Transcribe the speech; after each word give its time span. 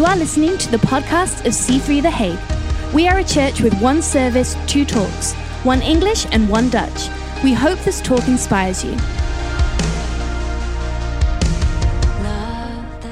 You 0.00 0.06
are 0.06 0.16
listening 0.16 0.56
to 0.56 0.70
the 0.70 0.78
podcast 0.78 1.44
of 1.44 1.52
C3 1.52 2.00
The 2.00 2.10
Hague. 2.10 2.94
We 2.94 3.06
are 3.06 3.18
a 3.18 3.22
church 3.22 3.60
with 3.60 3.78
one 3.82 4.00
service, 4.00 4.56
two 4.66 4.86
talks, 4.86 5.34
one 5.62 5.82
English 5.82 6.24
and 6.32 6.48
one 6.48 6.70
Dutch. 6.70 7.10
We 7.44 7.52
hope 7.52 7.78
this 7.80 8.00
talk 8.00 8.26
inspires 8.26 8.82
you. 8.82 8.92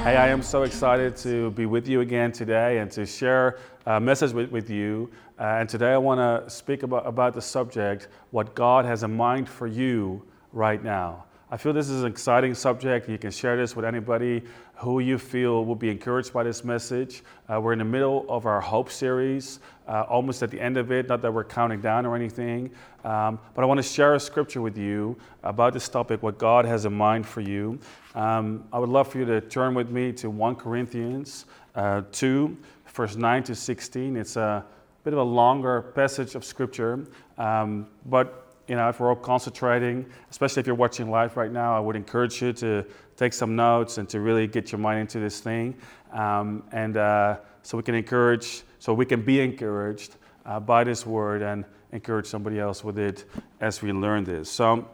Hey, 0.01 0.17
I 0.17 0.29
am 0.29 0.41
so 0.41 0.63
excited 0.63 1.15
to 1.17 1.51
be 1.51 1.67
with 1.67 1.87
you 1.87 2.01
again 2.01 2.31
today 2.31 2.79
and 2.79 2.89
to 2.93 3.05
share 3.05 3.59
a 3.85 3.99
message 3.99 4.33
with, 4.33 4.49
with 4.49 4.67
you. 4.71 5.11
Uh, 5.39 5.59
and 5.59 5.69
today 5.69 5.93
I 5.93 5.97
want 5.99 6.17
to 6.17 6.49
speak 6.49 6.81
about, 6.81 7.05
about 7.05 7.35
the 7.35 7.41
subject 7.43 8.07
what 8.31 8.55
God 8.55 8.85
has 8.85 9.03
in 9.03 9.15
mind 9.15 9.47
for 9.47 9.67
you 9.67 10.23
right 10.53 10.83
now. 10.83 11.25
I 11.51 11.57
feel 11.57 11.73
this 11.73 11.89
is 11.89 12.03
an 12.03 12.11
exciting 12.11 12.53
subject. 12.53 13.09
You 13.09 13.17
can 13.17 13.31
share 13.31 13.57
this 13.57 13.75
with 13.75 13.83
anybody 13.83 14.43
who 14.75 14.99
you 14.99 15.17
feel 15.17 15.65
will 15.65 15.73
be 15.73 15.89
encouraged 15.89 16.31
by 16.31 16.43
this 16.43 16.63
message. 16.63 17.23
Uh, 17.51 17.59
we're 17.59 17.73
in 17.73 17.79
the 17.79 17.85
middle 17.85 18.23
of 18.29 18.45
our 18.45 18.61
Hope 18.61 18.91
series, 18.91 19.59
uh, 19.87 20.03
almost 20.07 20.43
at 20.43 20.51
the 20.51 20.61
end 20.61 20.77
of 20.77 20.91
it, 20.91 21.09
not 21.09 21.23
that 21.23 21.33
we're 21.33 21.43
counting 21.43 21.81
down 21.81 22.05
or 22.05 22.15
anything. 22.15 22.69
Um, 23.03 23.39
but 23.55 23.63
I 23.63 23.65
want 23.65 23.79
to 23.79 23.83
share 23.83 24.13
a 24.13 24.19
scripture 24.19 24.61
with 24.61 24.77
you 24.77 25.17
about 25.41 25.73
this 25.73 25.89
topic, 25.89 26.21
what 26.21 26.37
God 26.37 26.65
has 26.65 26.85
in 26.85 26.93
mind 26.93 27.25
for 27.25 27.41
you. 27.41 27.79
Um, 28.13 28.65
I 28.71 28.77
would 28.77 28.89
love 28.89 29.07
for 29.07 29.17
you 29.17 29.25
to 29.25 29.41
turn 29.41 29.73
with 29.73 29.89
me 29.89 30.11
to 30.13 30.29
1 30.29 30.55
Corinthians 30.55 31.47
uh, 31.73 32.03
2, 32.11 32.55
verse 32.93 33.15
9 33.15 33.41
to 33.45 33.55
16. 33.55 34.17
It's 34.17 34.35
a 34.35 34.63
bit 35.03 35.13
of 35.13 35.19
a 35.19 35.23
longer 35.23 35.81
passage 35.81 36.35
of 36.35 36.45
scripture, 36.45 37.07
um, 37.39 37.87
but 38.05 38.48
you 38.69 38.75
know, 38.75 38.87
if 38.87 38.99
we're 38.99 39.09
all 39.09 39.15
concentrating, 39.15 40.05
especially 40.29 40.59
if 40.59 40.67
you're 40.67 40.75
watching 40.75 41.09
live 41.09 41.35
right 41.35 41.51
now, 41.51 41.75
I 41.75 41.79
would 41.79 41.95
encourage 41.95 42.39
you 42.39 42.53
to 42.53 42.85
take 43.17 43.33
some 43.33 43.55
notes 43.55 43.97
and 43.97 44.07
to 44.09 44.19
really 44.19 44.45
get 44.45 44.71
your 44.71 44.77
mind 44.77 44.99
into 44.99 45.19
this 45.19 45.39
thing. 45.39 45.75
Um, 46.13 46.63
and 46.71 46.95
uh, 46.95 47.37
so 47.63 47.77
we 47.77 47.83
can 47.83 47.95
encourage, 47.95 48.61
so 48.77 48.93
we 48.93 49.07
can 49.07 49.23
be 49.23 49.41
encouraged 49.41 50.17
uh, 50.45 50.59
by 50.59 50.83
this 50.83 51.03
word 51.03 51.41
and 51.41 51.65
encourage 51.91 52.27
somebody 52.27 52.59
else 52.59 52.83
with 52.83 52.99
it 52.99 53.25
as 53.59 53.81
we 53.81 53.91
learn 53.91 54.23
this. 54.23 54.51
So, 54.51 54.87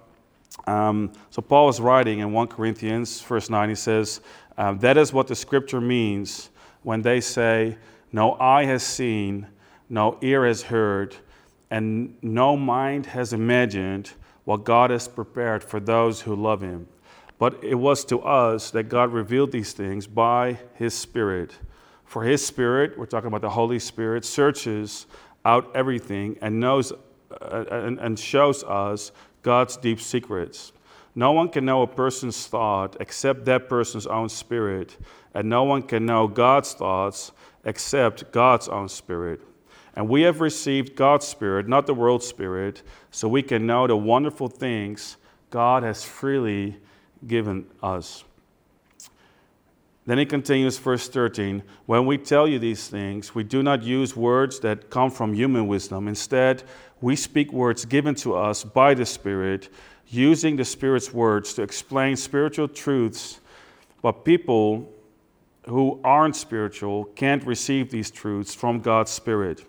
um, 0.68 1.12
so 1.30 1.42
Paul 1.42 1.68
is 1.68 1.82
writing 1.82 2.20
in 2.20 2.32
1 2.32 2.48
Corinthians, 2.48 3.20
verse 3.22 3.50
9, 3.50 3.68
he 3.68 3.76
says, 3.76 4.22
um, 4.58 4.80
That 4.80 4.98
is 4.98 5.12
what 5.12 5.28
the 5.28 5.36
scripture 5.36 5.82
means 5.82 6.50
when 6.84 7.02
they 7.02 7.20
say, 7.20 7.78
No 8.14 8.40
eye 8.40 8.64
has 8.64 8.84
seen, 8.84 9.48
no 9.90 10.18
ear 10.22 10.46
has 10.46 10.62
heard 10.62 11.18
and 11.72 12.16
no 12.22 12.56
mind 12.56 13.08
has 13.08 13.34
imagined 13.34 14.12
what 14.44 14.64
God 14.64 14.92
has 14.92 15.08
prepared 15.08 15.64
for 15.64 15.80
those 15.80 16.22
who 16.22 16.36
love 16.36 16.62
Him. 16.62 16.88
But 17.38 17.64
it 17.64 17.76
was 17.76 18.06
to 18.06 18.22
us 18.22 18.72
that 18.72 18.84
God 18.84 19.12
revealed 19.12 19.52
these 19.52 19.74
things 19.74 20.08
by 20.08 20.60
His 20.76 20.94
Spirit. 20.94 21.58
For 22.06 22.24
His 22.24 22.46
Spirit, 22.46 22.98
we're 22.98 23.08
talking 23.08 23.28
about 23.28 23.42
the 23.42 23.50
Holy 23.50 23.80
Spirit, 23.80 24.24
searches 24.24 25.08
out 25.44 25.72
everything 25.76 26.38
and 26.42 26.60
knows 26.60 26.94
uh, 27.32 27.66
and, 27.72 28.00
and 28.00 28.18
shows 28.18 28.64
us 28.64 29.12
God's 29.42 29.78
deep 29.78 30.00
secrets. 30.00 30.72
No 31.16 31.32
one 31.32 31.50
can 31.50 31.66
know 31.66 31.82
a 31.82 31.88
person's 31.88 32.46
thought 32.48 32.98
except 33.00 33.46
that 33.46 33.70
person's 33.70 34.08
own 34.08 34.30
spirit, 34.30 34.98
and 35.34 35.50
no 35.50 35.64
one 35.64 35.82
can 35.82 36.06
know 36.06 36.28
God's 36.28 36.74
thoughts 36.74 37.32
except 37.64 38.32
God's 38.32 38.68
own 38.68 38.90
spirit. 38.90 39.42
And 39.96 40.10
we 40.10 40.24
have 40.24 40.42
received 40.42 40.96
God's 40.96 41.26
Spirit, 41.26 41.68
not 41.68 41.88
the 41.88 41.94
world's 41.94 42.28
Spirit, 42.28 42.84
so 43.12 43.28
we 43.28 43.42
can 43.42 43.66
know 43.66 43.88
the 43.88 43.96
wonderful 43.96 44.50
things 44.50 45.18
God 45.50 45.84
has 45.84 46.04
freely 46.04 46.78
given 47.26 47.66
us. 47.82 48.26
Then 50.06 50.18
he 50.20 50.26
continues, 50.26 50.78
verse 50.78 51.08
13 51.08 51.64
When 51.86 52.06
we 52.06 52.18
tell 52.18 52.48
you 52.48 52.60
these 52.60 52.88
things, 52.88 53.34
we 53.34 53.44
do 53.44 53.64
not 53.64 53.84
use 53.84 54.16
words 54.16 54.60
that 54.60 54.90
come 54.90 55.10
from 55.10 55.34
human 55.34 55.68
wisdom. 55.68 56.08
Instead, 56.08 56.64
we 57.02 57.16
speak 57.16 57.52
words 57.52 57.86
given 57.86 58.16
to 58.16 58.36
us 58.36 58.64
by 58.64 58.94
the 58.94 59.06
Spirit, 59.06 59.70
using 60.08 60.56
the 60.58 60.66
Spirit's 60.66 61.14
words 61.14 61.54
to 61.56 61.64
explain 61.64 62.16
spiritual 62.16 62.68
truths. 62.68 63.40
But 64.02 64.26
people 64.26 64.92
who 65.68 66.00
aren't 66.04 66.36
spiritual 66.36 67.06
can't 67.16 67.44
receive 67.44 67.90
these 67.90 68.12
truths 68.12 68.54
from 68.54 68.82
God's 68.82 69.12
Spirit. 69.12 69.66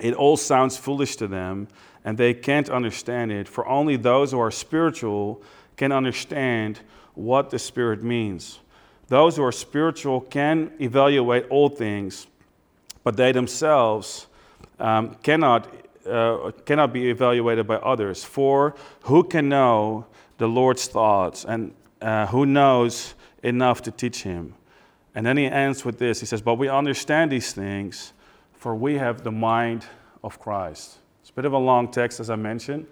It 0.00 0.14
all 0.14 0.36
sounds 0.36 0.76
foolish 0.76 1.16
to 1.16 1.26
them, 1.26 1.68
and 2.04 2.16
they 2.16 2.34
can't 2.34 2.68
understand 2.70 3.32
it, 3.32 3.48
for 3.48 3.66
only 3.66 3.96
those 3.96 4.32
who 4.32 4.38
are 4.38 4.50
spiritual 4.50 5.42
can 5.76 5.92
understand 5.92 6.80
what 7.14 7.50
the 7.50 7.58
Spirit 7.58 8.02
means. 8.02 8.60
Those 9.08 9.36
who 9.36 9.44
are 9.44 9.52
spiritual 9.52 10.20
can 10.20 10.72
evaluate 10.80 11.46
all 11.48 11.68
things, 11.68 12.26
but 13.02 13.16
they 13.16 13.32
themselves 13.32 14.26
um, 14.78 15.14
cannot, 15.22 15.68
uh, 16.06 16.52
cannot 16.64 16.92
be 16.92 17.10
evaluated 17.10 17.66
by 17.66 17.76
others. 17.76 18.22
For 18.22 18.74
who 19.02 19.24
can 19.24 19.48
know 19.48 20.06
the 20.36 20.46
Lord's 20.46 20.86
thoughts, 20.86 21.44
and 21.44 21.74
uh, 22.00 22.26
who 22.26 22.46
knows 22.46 23.14
enough 23.42 23.82
to 23.82 23.90
teach 23.90 24.22
him? 24.22 24.54
And 25.14 25.26
then 25.26 25.36
he 25.36 25.46
ends 25.46 25.84
with 25.84 25.98
this 25.98 26.20
He 26.20 26.26
says, 26.26 26.42
But 26.42 26.54
we 26.54 26.68
understand 26.68 27.32
these 27.32 27.52
things 27.52 28.12
for 28.58 28.74
we 28.74 28.98
have 28.98 29.22
the 29.22 29.30
mind 29.30 29.86
of 30.24 30.40
Christ. 30.40 30.96
It's 31.20 31.30
a 31.30 31.32
bit 31.32 31.44
of 31.44 31.52
a 31.52 31.58
long 31.58 31.90
text, 31.90 32.18
as 32.18 32.28
I 32.28 32.34
mentioned, 32.34 32.86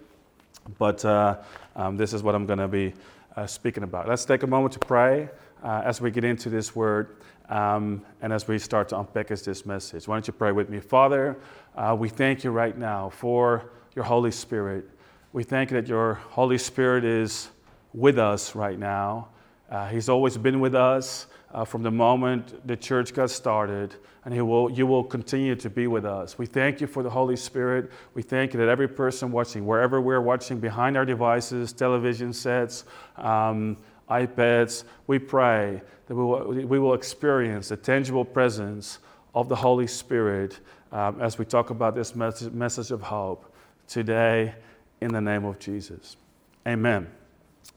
but 0.78 1.04
uh, 1.04 1.38
um, 1.75 1.97
this 1.97 2.12
is 2.12 2.22
what 2.22 2.37
I'm 2.37 2.47
going 2.47 2.60
to 2.60 2.69
be 2.69 2.94
uh, 3.34 3.47
speaking 3.47 3.82
about. 3.82 4.09
Let's 4.09 4.25
take 4.25 4.44
a 4.44 4.47
moment 4.47 4.72
to 4.75 4.78
pray 4.78 5.28
uh, 5.65 5.82
as 5.84 6.00
we 6.00 6.12
get 6.12 6.22
into 6.22 6.50
this 6.50 6.77
word 6.77 7.16
um, 7.49 8.00
and 8.22 8.32
as 8.32 8.47
we 8.47 8.60
start 8.60 8.88
to 8.91 9.00
unpack 9.00 9.27
this 9.27 9.66
message. 9.66 10.06
Why 10.06 10.15
don't 10.15 10.27
you 10.27 10.32
pray 10.32 10.53
with 10.53 10.71
me? 10.71 10.78
Father, 10.78 11.37
uh, 11.75 11.97
we 11.98 12.09
thank 12.09 12.44
you 12.44 12.53
right 12.53 12.78
now 12.78 13.09
for 13.09 13.71
your 13.97 14.04
Holy 14.04 14.31
Spirit. 14.31 14.88
We 15.33 15.43
thank 15.43 15.72
you 15.72 15.81
that 15.81 15.88
your 15.88 16.15
Holy 16.15 16.59
Spirit 16.59 17.04
is 17.04 17.50
with 17.93 18.19
us 18.19 18.54
right 18.54 18.78
now. 18.78 19.28
Uh, 19.69 19.88
he's 19.88 20.09
always 20.09 20.37
been 20.37 20.60
with 20.60 20.77
us 20.77 21.27
uh, 21.56 21.64
from 21.64 21.82
the 21.82 21.90
moment 21.90 22.66
the 22.66 22.76
church 22.76 23.14
got 23.14 23.30
started, 23.30 23.94
and 24.26 24.34
he 24.34 24.42
will, 24.42 24.70
you 24.70 24.86
will 24.86 25.02
continue 25.02 25.56
to 25.56 25.70
be 25.70 25.86
with 25.86 26.04
us. 26.04 26.36
We 26.36 26.44
thank 26.44 26.82
you 26.82 26.86
for 26.86 27.02
the 27.02 27.08
Holy 27.08 27.34
Spirit. 27.34 27.90
We 28.12 28.20
thank 28.20 28.52
you 28.52 28.60
that 28.60 28.68
every 28.68 28.88
person 28.88 29.32
watching, 29.32 29.64
wherever 29.64 29.98
we're 29.98 30.20
watching, 30.20 30.60
behind 30.60 30.98
our 30.98 31.06
devices, 31.06 31.72
television 31.72 32.34
sets, 32.34 32.84
um, 33.16 33.78
iPads, 34.10 34.84
we 35.06 35.18
pray 35.18 35.80
that 36.06 36.14
we 36.14 36.22
will, 36.22 36.44
we 36.66 36.78
will 36.78 36.92
experience 36.92 37.70
the 37.70 37.76
tangible 37.78 38.24
presence 38.24 38.98
of 39.34 39.48
the 39.48 39.56
Holy 39.56 39.86
Spirit 39.86 40.60
um, 40.92 41.22
as 41.22 41.38
we 41.38 41.46
talk 41.46 41.70
about 41.70 41.94
this 41.94 42.14
message, 42.14 42.52
message 42.52 42.90
of 42.90 43.00
hope 43.00 43.50
today 43.88 44.54
in 45.00 45.10
the 45.10 45.20
name 45.22 45.46
of 45.46 45.58
Jesus. 45.58 46.18
Amen. 46.66 47.08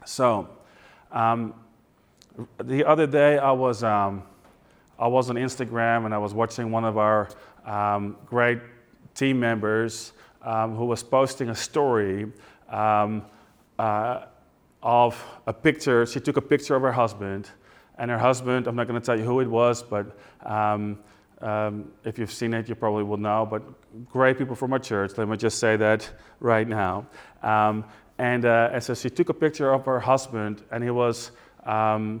So, 0.04 0.50
um, 1.10 1.54
the 2.62 2.84
other 2.84 3.06
day 3.06 3.38
I 3.38 3.52
was, 3.52 3.82
um, 3.82 4.22
I 4.98 5.06
was 5.06 5.30
on 5.30 5.36
Instagram 5.36 6.04
and 6.04 6.14
I 6.14 6.18
was 6.18 6.34
watching 6.34 6.70
one 6.70 6.84
of 6.84 6.98
our 6.98 7.28
um, 7.64 8.16
great 8.26 8.60
team 9.14 9.40
members 9.40 10.12
um, 10.42 10.74
who 10.76 10.84
was 10.84 11.02
posting 11.02 11.50
a 11.50 11.54
story 11.54 12.26
um, 12.68 13.24
uh, 13.78 14.26
of 14.82 15.22
a 15.46 15.52
picture. 15.52 16.06
She 16.06 16.20
took 16.20 16.36
a 16.36 16.42
picture 16.42 16.74
of 16.74 16.82
her 16.82 16.92
husband, 16.92 17.50
and 17.98 18.10
her 18.10 18.18
husband, 18.18 18.66
I'm 18.66 18.76
not 18.76 18.88
going 18.88 19.00
to 19.00 19.04
tell 19.04 19.18
you 19.18 19.24
who 19.24 19.40
it 19.40 19.48
was, 19.48 19.82
but 19.82 20.18
um, 20.44 20.98
um, 21.42 21.90
if 22.04 22.18
you've 22.18 22.32
seen 22.32 22.54
it, 22.54 22.68
you 22.68 22.74
probably 22.74 23.04
will 23.04 23.18
know. 23.18 23.46
But 23.50 23.62
great 24.06 24.38
people 24.38 24.54
from 24.54 24.72
our 24.72 24.78
church, 24.78 25.12
let 25.18 25.28
me 25.28 25.36
just 25.36 25.58
say 25.58 25.76
that 25.76 26.08
right 26.38 26.66
now. 26.66 27.06
and, 27.42 28.44
uh, 28.44 28.70
and 28.72 28.82
so 28.82 28.94
she 28.94 29.10
took 29.10 29.28
a 29.28 29.34
picture 29.34 29.72
of 29.72 29.84
her 29.86 30.00
husband, 30.00 30.62
and 30.70 30.82
he 30.84 30.90
was 30.90 31.32
um, 31.64 32.20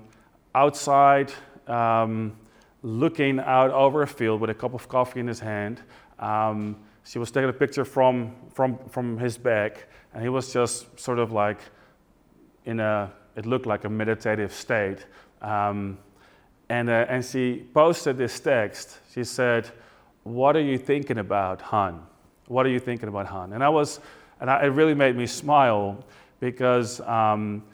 outside, 0.54 1.32
um, 1.66 2.36
looking 2.82 3.38
out 3.40 3.70
over 3.70 4.02
a 4.02 4.06
field 4.06 4.40
with 4.40 4.50
a 4.50 4.54
cup 4.54 4.74
of 4.74 4.88
coffee 4.88 5.20
in 5.20 5.26
his 5.26 5.40
hand. 5.40 5.82
Um, 6.18 6.76
she 7.04 7.18
was 7.18 7.30
taking 7.30 7.48
a 7.48 7.52
picture 7.52 7.84
from, 7.84 8.34
from, 8.52 8.78
from 8.88 9.18
his 9.18 9.38
back, 9.38 9.88
and 10.12 10.22
he 10.22 10.28
was 10.28 10.52
just 10.52 10.98
sort 10.98 11.18
of 11.18 11.32
like 11.32 11.58
in 12.64 12.80
a, 12.80 13.10
it 13.36 13.46
looked 13.46 13.66
like 13.66 13.84
a 13.84 13.88
meditative 13.88 14.52
state. 14.52 15.06
Um, 15.40 15.98
and, 16.68 16.88
uh, 16.88 17.06
and 17.08 17.24
she 17.24 17.66
posted 17.74 18.16
this 18.16 18.38
text. 18.38 18.98
She 19.12 19.24
said, 19.24 19.70
What 20.22 20.56
are 20.56 20.62
you 20.62 20.78
thinking 20.78 21.18
about, 21.18 21.60
hon? 21.60 22.06
What 22.46 22.66
are 22.66 22.68
you 22.68 22.80
thinking 22.80 23.08
about, 23.08 23.26
hon? 23.26 23.52
And 23.52 23.64
I 23.64 23.68
was, 23.68 24.00
and 24.40 24.50
I, 24.50 24.64
it 24.64 24.68
really 24.68 24.94
made 24.94 25.16
me 25.16 25.26
smile 25.26 26.04
because 26.38 27.00
um, 27.02 27.64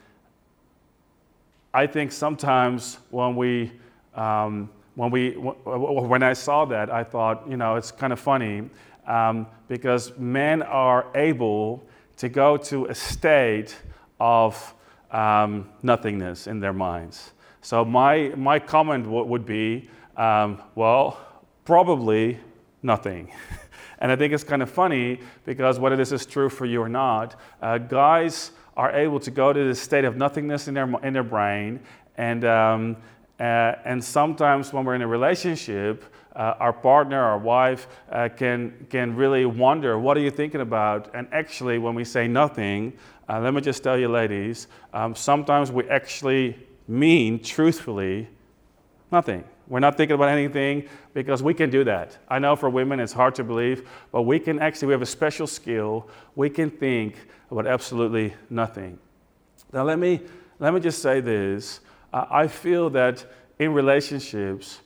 I 1.77 1.85
think 1.85 2.11
sometimes 2.11 2.97
when 3.11 3.35
we, 3.35 3.71
um, 4.15 4.69
when, 4.95 5.11
we 5.11 5.31
when 5.33 6.23
I 6.23 6.33
saw 6.33 6.65
that, 6.65 6.91
I 6.91 7.03
thought, 7.03 7.47
you 7.47 7.55
know, 7.55 7.75
it's 7.75 7.91
kind 7.91 8.11
of 8.11 8.19
funny 8.19 8.69
um, 9.05 9.45
because 9.67 10.17
men 10.17 10.63
are 10.63 11.05
able 11.13 11.87
to 12.15 12.29
go 12.29 12.57
to 12.57 12.85
a 12.85 12.95
state 12.95 13.75
of 14.19 14.73
um, 15.11 15.69
nothingness 15.83 16.47
in 16.47 16.59
their 16.59 16.73
minds. 16.73 17.33
So 17.61 17.85
my, 17.85 18.29
my 18.35 18.57
comment 18.57 19.03
w- 19.03 19.25
would 19.25 19.45
be 19.45 19.87
Um, 20.17 20.59
well, 20.73 21.19
probably 21.63 22.39
nothing. 22.81 23.31
and 23.99 24.11
I 24.11 24.15
think 24.15 24.33
it's 24.33 24.43
kind 24.43 24.63
of 24.63 24.69
funny 24.71 25.19
because 25.45 25.79
whether 25.79 25.95
this 25.95 26.11
is 26.11 26.25
true 26.25 26.49
for 26.49 26.65
you 26.65 26.81
or 26.81 26.89
not, 26.89 27.35
uh, 27.61 27.77
guys 27.77 28.51
are 28.77 28.91
able 28.95 29.19
to 29.19 29.31
go 29.31 29.51
to 29.51 29.63
this 29.65 29.81
state 29.81 30.05
of 30.05 30.15
nothingness 30.15 30.67
in 30.67 30.75
their, 30.75 30.87
in 31.03 31.11
their 31.11 31.23
brain. 31.23 31.79
And, 32.15 32.45
um, 32.45 32.97
uh, 33.39 33.73
and 33.83 34.01
sometimes 34.01 34.71
when 34.71 34.85
we're 34.85 34.95
in 34.95 35.01
a 35.01 35.07
relationship, 35.07 36.05
uh, 36.35 36.53
our 36.59 36.71
partner, 36.71 37.19
our 37.19 37.39
wife, 37.39 37.87
uh, 38.11 38.29
can, 38.29 38.87
can 38.91 39.15
really 39.15 39.45
wonder, 39.45 39.97
what 39.97 40.15
are 40.15 40.19
you 40.19 40.29
thinking 40.29 40.61
about? 40.61 41.09
And 41.15 41.27
actually, 41.31 41.79
when 41.79 41.95
we 41.95 42.05
say 42.05 42.27
nothing, 42.27 42.93
uh, 43.27 43.39
let 43.39 43.53
me 43.55 43.61
just 43.61 43.83
tell 43.83 43.97
you, 43.97 44.07
ladies, 44.07 44.67
um, 44.93 45.15
sometimes 45.15 45.71
we 45.71 45.89
actually 45.89 46.55
mean, 46.87 47.41
truthfully, 47.41 48.29
nothing. 49.11 49.43
We're 49.67 49.79
not 49.79 49.97
thinking 49.97 50.15
about 50.15 50.29
anything 50.29 50.87
because 51.13 51.43
we 51.43 51.53
can 51.53 51.69
do 51.69 51.83
that. 51.83 52.17
I 52.29 52.39
know 52.39 52.55
for 52.55 52.69
women 52.69 52.99
it's 52.99 53.13
hard 53.13 53.35
to 53.35 53.43
believe, 53.43 53.89
but 54.11 54.21
we 54.21 54.39
can 54.39 54.59
actually, 54.59 54.87
we 54.87 54.93
have 54.93 55.01
a 55.01 55.05
special 55.05 55.45
skill. 55.45 56.07
We 56.35 56.49
can 56.49 56.69
think 56.69 57.15
about 57.51 57.67
absolutely 57.67 58.33
nothing. 58.49 58.97
Now, 59.73 59.83
let 59.83 59.99
me, 59.99 60.21
let 60.59 60.73
me 60.73 60.79
just 60.79 61.01
say 61.01 61.19
this. 61.19 61.81
I 62.13 62.47
feel 62.47 62.89
that 62.91 63.25
in 63.59 63.73
relationships, 63.73 64.79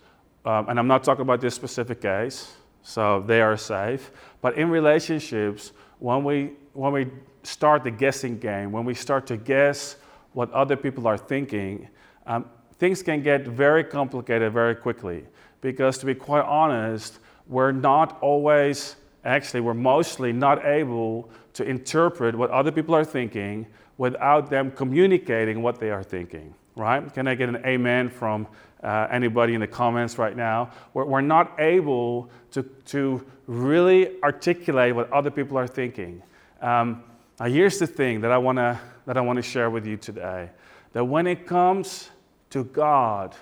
um, 0.45 0.69
and 0.69 0.79
I'm 0.79 0.87
not 0.87 1.03
talking 1.03 1.21
about 1.21 1.41
this 1.41 1.53
specific 1.53 2.01
case, 2.01 2.51
so 2.81 3.23
they 3.25 3.41
are 3.41 3.57
safe, 3.57 4.11
but 4.41 4.57
in 4.57 4.69
relationships, 4.69 5.71
when 5.99 6.23
we, 6.23 6.53
when 6.73 6.91
we 6.93 7.07
start 7.43 7.83
the 7.83 7.91
guessing 7.91 8.39
game, 8.39 8.71
when 8.71 8.85
we 8.85 8.95
start 8.95 9.27
to 9.27 9.37
guess 9.37 9.97
what 10.33 10.51
other 10.51 10.75
people 10.75 11.07
are 11.07 11.17
thinking, 11.17 11.87
um, 12.25 12.45
things 12.81 13.03
can 13.03 13.21
get 13.21 13.45
very 13.45 13.83
complicated 13.83 14.51
very 14.51 14.73
quickly. 14.73 15.23
Because 15.61 15.99
to 15.99 16.07
be 16.07 16.15
quite 16.15 16.43
honest, 16.45 17.19
we're 17.47 17.71
not 17.71 18.19
always, 18.21 18.95
actually, 19.23 19.61
we're 19.61 19.75
mostly 19.75 20.33
not 20.33 20.65
able 20.65 21.29
to 21.53 21.63
interpret 21.63 22.33
what 22.33 22.49
other 22.49 22.71
people 22.71 22.95
are 22.95 23.05
thinking 23.05 23.67
without 23.99 24.49
them 24.49 24.71
communicating 24.71 25.61
what 25.61 25.79
they 25.79 25.91
are 25.91 26.01
thinking, 26.01 26.55
right? 26.75 27.13
Can 27.13 27.27
I 27.27 27.35
get 27.35 27.49
an 27.49 27.63
amen 27.67 28.09
from 28.09 28.47
uh, 28.81 29.07
anybody 29.11 29.53
in 29.53 29.61
the 29.61 29.67
comments 29.67 30.17
right 30.17 30.35
now? 30.35 30.71
We're, 30.95 31.05
we're 31.05 31.21
not 31.21 31.53
able 31.59 32.31
to, 32.49 32.63
to 32.63 33.23
really 33.45 34.19
articulate 34.23 34.95
what 34.95 35.07
other 35.11 35.29
people 35.29 35.55
are 35.55 35.67
thinking. 35.67 36.23
Um, 36.63 37.03
now, 37.39 37.45
here's 37.45 37.77
the 37.77 37.85
thing 37.85 38.21
that 38.21 38.31
I 38.31 38.39
want 38.39 38.57
to 38.57 38.79
that 39.05 39.17
I 39.17 39.21
want 39.21 39.37
to 39.37 39.43
share 39.43 39.69
with 39.69 39.85
you 39.85 39.97
today 39.97 40.49
that 40.93 41.05
when 41.05 41.27
it 41.27 41.45
comes 41.45 42.09
to 42.51 42.63
God, 42.63 43.35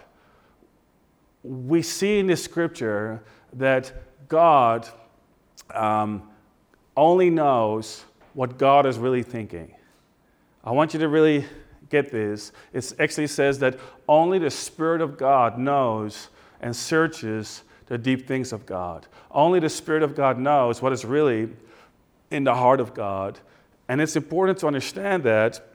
we 1.43 1.81
see 1.81 2.19
in 2.19 2.27
the 2.27 2.37
scripture 2.37 3.21
that 3.53 3.91
God 4.27 4.87
um, 5.73 6.29
only 6.95 7.29
knows 7.29 8.05
what 8.33 8.57
God 8.57 8.85
is 8.85 8.97
really 8.97 9.23
thinking. 9.23 9.73
I 10.63 10.71
want 10.71 10.93
you 10.93 10.99
to 10.99 11.07
really 11.07 11.45
get 11.89 12.11
this. 12.11 12.51
It 12.73 12.93
actually 12.99 13.27
says 13.27 13.59
that 13.59 13.79
only 14.07 14.39
the 14.39 14.51
Spirit 14.51 15.01
of 15.01 15.17
God 15.17 15.57
knows 15.57 16.29
and 16.61 16.75
searches 16.75 17.63
the 17.87 17.97
deep 17.97 18.27
things 18.27 18.53
of 18.53 18.65
God. 18.65 19.07
Only 19.31 19.59
the 19.59 19.69
Spirit 19.69 20.03
of 20.03 20.15
God 20.15 20.37
knows 20.37 20.81
what 20.81 20.93
is 20.93 21.03
really 21.03 21.49
in 22.29 22.43
the 22.43 22.53
heart 22.53 22.79
of 22.79 22.93
God. 22.93 23.39
And 23.87 23.99
it's 23.99 24.15
important 24.15 24.59
to 24.59 24.67
understand 24.67 25.23
that 25.23 25.65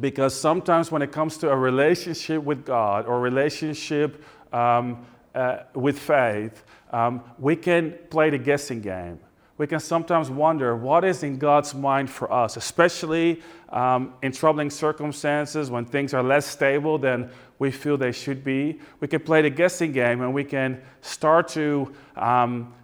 because 0.00 0.34
sometimes 0.34 0.90
when 0.90 1.02
it 1.02 1.12
comes 1.12 1.36
to 1.38 1.50
a 1.50 1.56
relationship 1.56 2.42
with 2.42 2.64
God 2.64 3.06
or 3.06 3.20
relationship 3.20 4.24
um, 4.52 5.06
uh, 5.34 5.58
with 5.74 5.98
faith, 5.98 6.64
um, 6.92 7.22
we 7.38 7.56
can 7.56 7.94
play 8.10 8.30
the 8.30 8.38
guessing 8.38 8.80
game. 8.80 9.20
We 9.56 9.68
can 9.68 9.78
sometimes 9.78 10.30
wonder 10.30 10.74
what 10.74 11.04
is 11.04 11.22
in 11.22 11.38
God's 11.38 11.74
mind 11.74 12.10
for 12.10 12.32
us, 12.32 12.56
especially 12.56 13.40
um, 13.68 14.14
in 14.20 14.32
troubling 14.32 14.68
circumstances 14.68 15.70
when 15.70 15.84
things 15.84 16.12
are 16.12 16.24
less 16.24 16.44
stable 16.44 16.98
than 16.98 17.30
we 17.60 17.70
feel 17.70 17.96
they 17.96 18.10
should 18.10 18.42
be. 18.42 18.80
We 18.98 19.06
can 19.06 19.20
play 19.20 19.42
the 19.42 19.50
guessing 19.50 19.92
game 19.92 20.22
and 20.22 20.34
we 20.34 20.42
can 20.42 20.82
start 21.02 21.48
to 21.48 21.94
um, 22.16 22.74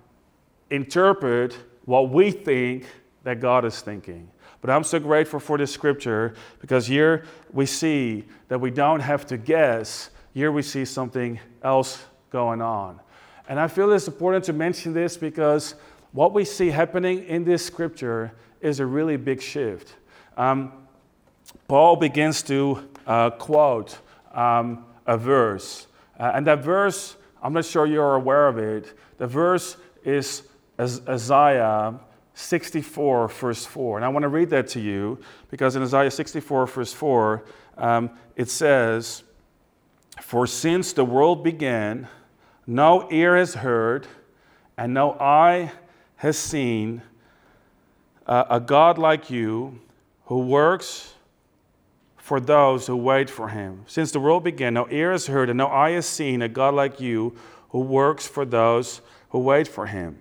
interpret 0.70 1.56
what 1.86 2.10
we 2.10 2.30
think 2.30 2.86
that 3.24 3.40
God 3.40 3.64
is 3.64 3.80
thinking. 3.80 4.29
But 4.60 4.70
I'm 4.70 4.84
so 4.84 4.98
grateful 4.98 5.40
for 5.40 5.56
this 5.56 5.72
scripture 5.72 6.34
because 6.60 6.86
here 6.86 7.24
we 7.52 7.66
see 7.66 8.24
that 8.48 8.60
we 8.60 8.70
don't 8.70 9.00
have 9.00 9.26
to 9.26 9.38
guess. 9.38 10.10
Here 10.34 10.52
we 10.52 10.62
see 10.62 10.84
something 10.84 11.40
else 11.62 12.02
going 12.30 12.60
on. 12.60 13.00
And 13.48 13.58
I 13.58 13.68
feel 13.68 13.90
it's 13.92 14.06
important 14.06 14.44
to 14.44 14.52
mention 14.52 14.92
this 14.92 15.16
because 15.16 15.74
what 16.12 16.32
we 16.32 16.44
see 16.44 16.70
happening 16.70 17.24
in 17.24 17.44
this 17.44 17.64
scripture 17.64 18.32
is 18.60 18.80
a 18.80 18.86
really 18.86 19.16
big 19.16 19.40
shift. 19.40 19.94
Um, 20.36 20.72
Paul 21.66 21.96
begins 21.96 22.42
to 22.42 22.88
uh, 23.06 23.30
quote 23.30 23.98
um, 24.32 24.84
a 25.06 25.16
verse. 25.16 25.86
Uh, 26.18 26.32
and 26.34 26.46
that 26.46 26.62
verse, 26.62 27.16
I'm 27.42 27.54
not 27.54 27.64
sure 27.64 27.86
you're 27.86 28.14
aware 28.14 28.46
of 28.46 28.58
it. 28.58 28.96
The 29.18 29.26
verse 29.26 29.76
is 30.04 30.42
Isaiah 30.78 31.98
64, 32.40 33.28
verse 33.28 33.66
4. 33.66 33.98
And 33.98 34.04
I 34.04 34.08
want 34.08 34.22
to 34.24 34.28
read 34.28 34.50
that 34.50 34.68
to 34.68 34.80
you 34.80 35.18
because 35.50 35.76
in 35.76 35.82
Isaiah 35.82 36.10
64, 36.10 36.66
verse 36.66 36.92
4, 36.92 37.44
um, 37.76 38.10
it 38.36 38.50
says, 38.50 39.22
For 40.20 40.46
since 40.46 40.92
the 40.92 41.04
world 41.04 41.44
began, 41.44 42.08
no 42.66 43.08
ear 43.10 43.36
has 43.36 43.54
heard, 43.54 44.06
and 44.76 44.94
no 44.94 45.12
eye 45.12 45.72
has 46.16 46.38
seen 46.38 47.02
uh, 48.26 48.44
a 48.48 48.60
God 48.60 48.96
like 48.96 49.30
you 49.30 49.80
who 50.26 50.40
works 50.40 51.14
for 52.16 52.38
those 52.38 52.86
who 52.86 52.96
wait 52.96 53.28
for 53.28 53.48
him. 53.48 53.82
Since 53.86 54.12
the 54.12 54.20
world 54.20 54.44
began, 54.44 54.74
no 54.74 54.88
ear 54.88 55.12
has 55.12 55.26
heard, 55.26 55.50
and 55.50 55.58
no 55.58 55.66
eye 55.66 55.90
has 55.90 56.06
seen 56.06 56.42
a 56.42 56.48
God 56.48 56.74
like 56.74 57.00
you 57.00 57.36
who 57.70 57.80
works 57.80 58.26
for 58.26 58.44
those 58.44 59.00
who 59.30 59.40
wait 59.40 59.66
for 59.66 59.86
him. 59.86 60.18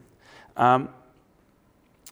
Um, 0.57 0.89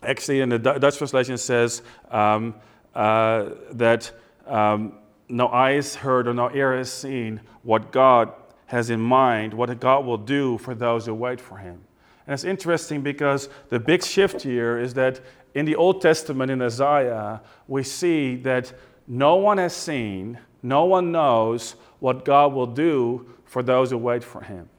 actually, 0.04 0.42
in 0.42 0.50
the 0.50 0.60
Dutch 0.60 0.98
translation, 0.98 1.38
says 1.38 1.82
um, 2.12 2.56
uh, 2.96 3.50
that 3.72 4.12
um, 4.46 4.94
no 5.30 5.48
eyes 5.48 5.96
heard 5.96 6.28
or 6.28 6.34
no 6.34 6.52
ear 6.52 6.78
has 6.78 6.92
seen 6.92 7.42
what 7.64 7.92
God 7.92 8.32
has 8.68 8.89
in 8.89 9.00
mind, 9.00 9.54
what 9.54 9.80
God 9.80 10.06
will 10.06 10.18
do 10.18 10.58
for 10.58 10.75
those 10.75 11.06
who 11.06 11.13
wait 11.13 11.39
for 11.42 11.58
Him. 11.58 11.82
And 12.25 12.34
it's 12.34 12.44
interesting 12.44 13.01
because 13.01 13.50
the 13.70 13.80
big 13.80 14.04
shift 14.04 14.42
here 14.42 14.77
is 14.77 14.94
that 14.96 15.22
in 15.54 15.66
the 15.66 15.75
Old 15.75 16.01
Testament, 16.01 16.51
in 16.51 16.62
Isaiah, 16.62 17.42
we 17.68 17.84
see 17.84 18.36
that 18.38 18.74
no 19.08 19.36
one 19.36 19.58
has 19.58 19.74
seen, 19.74 20.38
no 20.62 20.86
one 20.86 21.12
knows 21.12 21.75
what 22.00 22.25
God 22.25 22.54
will 22.54 22.68
do 22.68 23.34
for 23.46 23.63
those 23.63 23.92
who 23.92 23.98
wait 23.98 24.24
for 24.24 24.42
Him. 24.42 24.70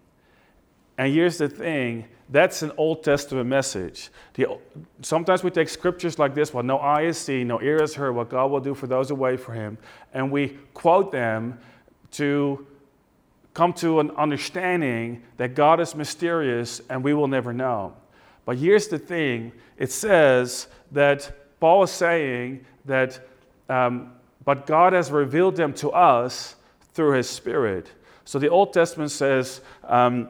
And 0.99 1.13
here's 1.13 1.39
the 1.39 1.49
thing 1.49 2.07
that's 2.31 2.63
an 2.63 2.73
Old 2.77 3.03
Testament 3.03 3.49
message. 3.49 4.11
The, 4.35 4.59
sometimes 5.01 5.43
we 5.43 5.51
take 5.51 5.69
scriptures 5.69 6.19
like 6.19 6.35
this, 6.35 6.53
what 6.53 6.65
no 6.65 6.79
eye 6.79 7.05
has 7.05 7.19
seen, 7.19 7.49
no 7.49 7.61
ear 7.61 7.81
has 7.81 7.95
heard, 7.95 8.13
what 8.13 8.29
God 8.29 8.51
will 8.51 8.61
do 8.61 8.75
for 8.75 8.87
those 8.87 9.09
who 9.09 9.15
wait 9.15 9.41
for 9.41 9.53
Him, 9.53 9.79
and 10.13 10.31
we 10.31 10.59
quote 10.75 11.11
them 11.11 11.59
to 12.13 12.67
come 13.55 13.73
to 13.73 13.99
an 14.01 14.11
understanding 14.13 15.23
that 15.37 15.55
God 15.55 15.81
is 15.81 15.95
mysterious 15.95 16.81
and 16.89 17.03
we 17.03 17.13
will 17.15 17.27
never 17.27 17.53
know. 17.53 17.95
But 18.45 18.57
here's 18.57 18.89
the 18.89 18.99
thing 18.99 19.53
it 19.77 19.91
says 19.91 20.69
that 20.93 21.33
Paul 21.61 21.83
is 21.83 21.91
saying 21.91 22.65
that, 22.85 23.21
um, 23.69 24.13
but 24.45 24.67
God 24.67 24.93
has 24.93 25.11
revealed 25.11 25.57
them 25.57 25.73
to 25.75 25.91
us 25.91 26.57
through 26.93 27.13
His 27.13 27.29
Spirit. 27.29 27.91
So 28.25 28.39
the 28.39 28.49
Old 28.49 28.73
Testament 28.73 29.11
says, 29.11 29.61
um, 29.85 30.29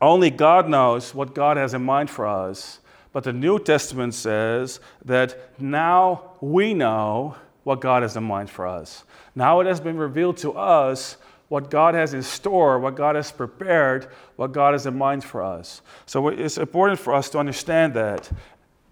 only 0.00 0.30
God 0.30 0.68
knows 0.68 1.14
what 1.14 1.34
God 1.34 1.56
has 1.56 1.74
in 1.74 1.82
mind 1.82 2.10
for 2.10 2.26
us. 2.26 2.80
But 3.12 3.24
the 3.24 3.32
New 3.32 3.58
Testament 3.58 4.14
says 4.14 4.80
that 5.04 5.50
now 5.58 6.32
we 6.40 6.74
know 6.74 7.36
what 7.64 7.80
God 7.80 8.02
has 8.02 8.16
in 8.16 8.24
mind 8.24 8.50
for 8.50 8.66
us. 8.66 9.04
Now 9.34 9.60
it 9.60 9.66
has 9.66 9.80
been 9.80 9.96
revealed 9.96 10.36
to 10.38 10.52
us 10.52 11.16
what 11.48 11.70
God 11.70 11.94
has 11.94 12.12
in 12.12 12.22
store, 12.22 12.78
what 12.78 12.94
God 12.94 13.16
has 13.16 13.30
prepared, 13.30 14.08
what 14.36 14.52
God 14.52 14.74
has 14.74 14.86
in 14.86 14.98
mind 14.98 15.24
for 15.24 15.42
us. 15.42 15.80
So 16.04 16.28
it's 16.28 16.58
important 16.58 16.98
for 16.98 17.14
us 17.14 17.30
to 17.30 17.38
understand 17.38 17.94
that. 17.94 18.30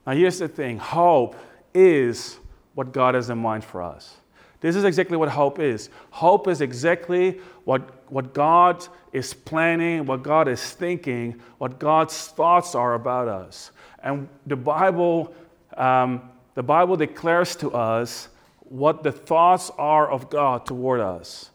Now, 0.07 0.13
here's 0.13 0.39
the 0.39 0.49
thing 0.49 0.79
hope 0.79 1.37
is 1.75 2.39
what 2.75 2.93
God 2.93 3.15
has 3.15 3.31
in 3.31 3.39
mind 3.39 3.65
for 3.65 3.83
us. 3.83 4.17
This 4.65 4.77
is 4.77 4.85
exactly 4.85 5.19
what 5.19 5.29
hope 5.29 5.59
is. 5.59 5.91
Hope 6.09 6.49
is 6.49 6.63
exactly 6.63 7.33
what, 7.65 8.11
what 8.11 8.33
God 8.33 8.89
is 9.13 9.35
planning, 9.35 10.07
what 10.07 10.23
God 10.23 10.49
is 10.49 10.63
thinking, 10.71 11.39
what 11.59 11.79
God's 11.79 12.29
thoughts 12.29 12.75
are 12.75 12.95
about 12.95 13.29
us. 13.29 13.73
And 14.03 14.27
the 14.47 14.57
Bible, 14.57 15.35
um, 15.77 16.31
the 16.55 16.63
Bible 16.63 16.97
declares 16.97 17.57
to 17.57 17.73
us 17.73 18.31
what 18.61 19.03
the 19.03 19.13
thoughts 19.13 19.71
are 19.77 20.11
of 20.11 20.31
God 20.31 20.65
toward 20.65 21.01
us. 21.01 21.51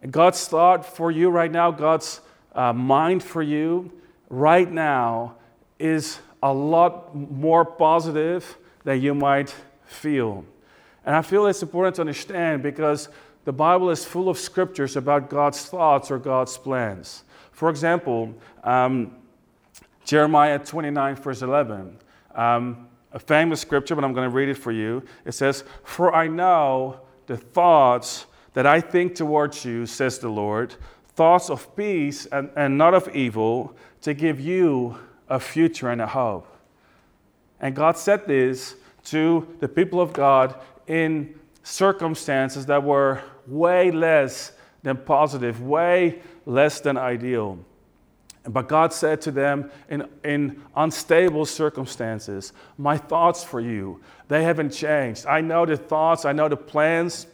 And 0.00 0.12
God's 0.12 0.46
thought 0.46 0.86
for 0.86 1.10
you 1.10 1.30
right 1.30 1.50
now, 1.50 1.72
God's 1.72 2.20
uh, 2.54 2.72
mind 2.72 3.24
for 3.24 3.42
you 3.42 3.90
right 4.28 4.70
now 4.70 5.34
is 5.80 6.20
a 6.44 6.54
lot 6.54 7.12
more 7.12 7.64
positive 7.64 8.56
than 8.84 9.02
you 9.02 9.16
might 9.16 9.52
feel. 9.84 10.44
And 11.04 11.16
I 11.16 11.22
feel 11.22 11.46
it's 11.46 11.62
important 11.62 11.96
to 11.96 12.02
understand 12.02 12.62
because 12.62 13.08
the 13.44 13.52
Bible 13.52 13.90
is 13.90 14.04
full 14.04 14.28
of 14.28 14.38
scriptures 14.38 14.96
about 14.96 15.30
God's 15.30 15.64
thoughts 15.64 16.10
or 16.10 16.18
God's 16.18 16.56
plans. 16.58 17.24
For 17.52 17.70
example, 17.70 18.34
um, 18.64 19.16
Jeremiah 20.04 20.58
29, 20.58 21.16
verse 21.16 21.42
11. 21.42 21.96
Um, 22.34 22.88
a 23.12 23.18
famous 23.18 23.60
scripture, 23.60 23.94
but 23.94 24.04
I'm 24.04 24.12
going 24.12 24.28
to 24.28 24.34
read 24.34 24.48
it 24.48 24.56
for 24.56 24.72
you. 24.72 25.02
It 25.24 25.32
says, 25.32 25.64
For 25.84 26.14
I 26.14 26.28
know 26.28 27.00
the 27.26 27.36
thoughts 27.36 28.26
that 28.54 28.66
I 28.66 28.80
think 28.80 29.14
towards 29.14 29.64
you, 29.64 29.86
says 29.86 30.18
the 30.18 30.28
Lord, 30.28 30.74
thoughts 31.14 31.50
of 31.50 31.74
peace 31.76 32.26
and, 32.26 32.50
and 32.56 32.78
not 32.78 32.94
of 32.94 33.14
evil, 33.14 33.74
to 34.02 34.14
give 34.14 34.40
you 34.40 34.98
a 35.28 35.38
future 35.38 35.90
and 35.90 36.00
a 36.00 36.06
hope. 36.06 36.46
And 37.60 37.74
God 37.74 37.96
said 37.96 38.26
this 38.26 38.74
to 39.04 39.46
the 39.60 39.68
people 39.68 40.00
of 40.00 40.12
God 40.12 40.54
in 40.90 41.38
circumstances 41.62 42.66
that 42.66 42.82
were 42.82 43.22
way 43.46 43.92
less 43.92 44.50
than 44.82 44.96
positive, 44.96 45.62
way 45.62 46.20
less 46.44 46.80
than 46.80 46.96
ideal. 46.96 47.60
But 48.42 48.68
God 48.68 48.92
said 48.92 49.20
to 49.22 49.30
them 49.30 49.70
in, 49.88 50.08
in 50.24 50.60
unstable 50.74 51.46
circumstances, 51.46 52.52
My 52.76 52.96
thoughts 52.96 53.44
for 53.44 53.60
you, 53.60 54.00
they 54.26 54.42
haven't 54.42 54.70
changed. 54.70 55.26
I 55.26 55.40
know 55.42 55.64
the 55.64 55.76
thoughts, 55.76 56.24
I 56.24 56.32
know 56.32 56.48
the 56.48 56.56
plans 56.56 57.28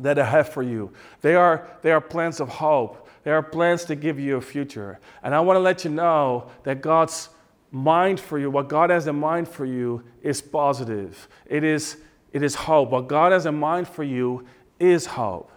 that 0.00 0.18
I 0.18 0.24
have 0.24 0.48
for 0.48 0.64
you. 0.64 0.92
They 1.20 1.36
are, 1.36 1.68
they 1.82 1.92
are 1.92 2.00
plans 2.00 2.40
of 2.40 2.48
hope, 2.48 3.08
they 3.22 3.30
are 3.30 3.44
plans 3.44 3.84
to 3.84 3.94
give 3.94 4.18
you 4.18 4.38
a 4.38 4.40
future. 4.40 4.98
And 5.22 5.36
I 5.36 5.40
want 5.40 5.56
to 5.56 5.60
let 5.60 5.84
you 5.84 5.90
know 5.90 6.50
that 6.64 6.80
God's 6.80 7.28
mind 7.70 8.18
for 8.18 8.40
you, 8.40 8.50
what 8.50 8.68
God 8.68 8.90
has 8.90 9.06
in 9.06 9.20
mind 9.20 9.46
for 9.46 9.66
you, 9.66 10.02
is 10.20 10.40
positive. 10.40 11.28
It 11.46 11.62
is, 11.62 11.98
it 12.32 12.42
is 12.42 12.54
hope. 12.54 12.90
What 12.90 13.08
God 13.08 13.32
has 13.32 13.46
in 13.46 13.58
mind 13.58 13.88
for 13.88 14.04
you 14.04 14.46
is 14.78 15.06
hope. 15.06 15.50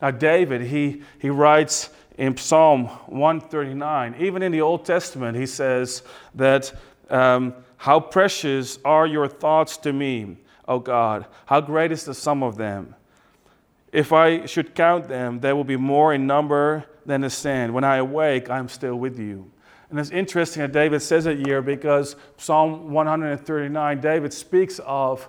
Now, 0.00 0.10
David, 0.10 0.62
he, 0.62 1.02
he 1.18 1.30
writes 1.30 1.90
in 2.18 2.36
Psalm 2.36 2.86
139, 3.06 4.16
even 4.18 4.42
in 4.42 4.52
the 4.52 4.60
Old 4.60 4.84
Testament, 4.84 5.36
he 5.36 5.46
says 5.46 6.02
that, 6.34 6.72
um, 7.10 7.54
How 7.76 8.00
precious 8.00 8.78
are 8.84 9.06
your 9.06 9.28
thoughts 9.28 9.76
to 9.78 9.92
me, 9.92 10.38
O 10.66 10.78
God! 10.78 11.26
How 11.46 11.60
great 11.60 11.92
is 11.92 12.04
the 12.04 12.14
sum 12.14 12.42
of 12.42 12.56
them! 12.56 12.94
If 13.92 14.12
I 14.12 14.46
should 14.46 14.74
count 14.74 15.08
them, 15.08 15.40
they 15.40 15.52
will 15.52 15.64
be 15.64 15.76
more 15.76 16.14
in 16.14 16.26
number 16.26 16.84
than 17.06 17.20
the 17.20 17.30
sand. 17.30 17.72
When 17.72 17.84
I 17.84 17.96
awake, 17.96 18.50
I'm 18.50 18.68
still 18.68 18.96
with 18.96 19.18
you. 19.18 19.50
And 19.90 20.00
it's 20.00 20.10
interesting 20.10 20.62
that 20.62 20.72
David 20.72 21.00
says 21.02 21.26
it 21.26 21.46
here 21.46 21.62
because 21.62 22.16
Psalm 22.36 22.90
139, 22.90 24.00
David 24.00 24.32
speaks 24.32 24.80
of 24.80 25.28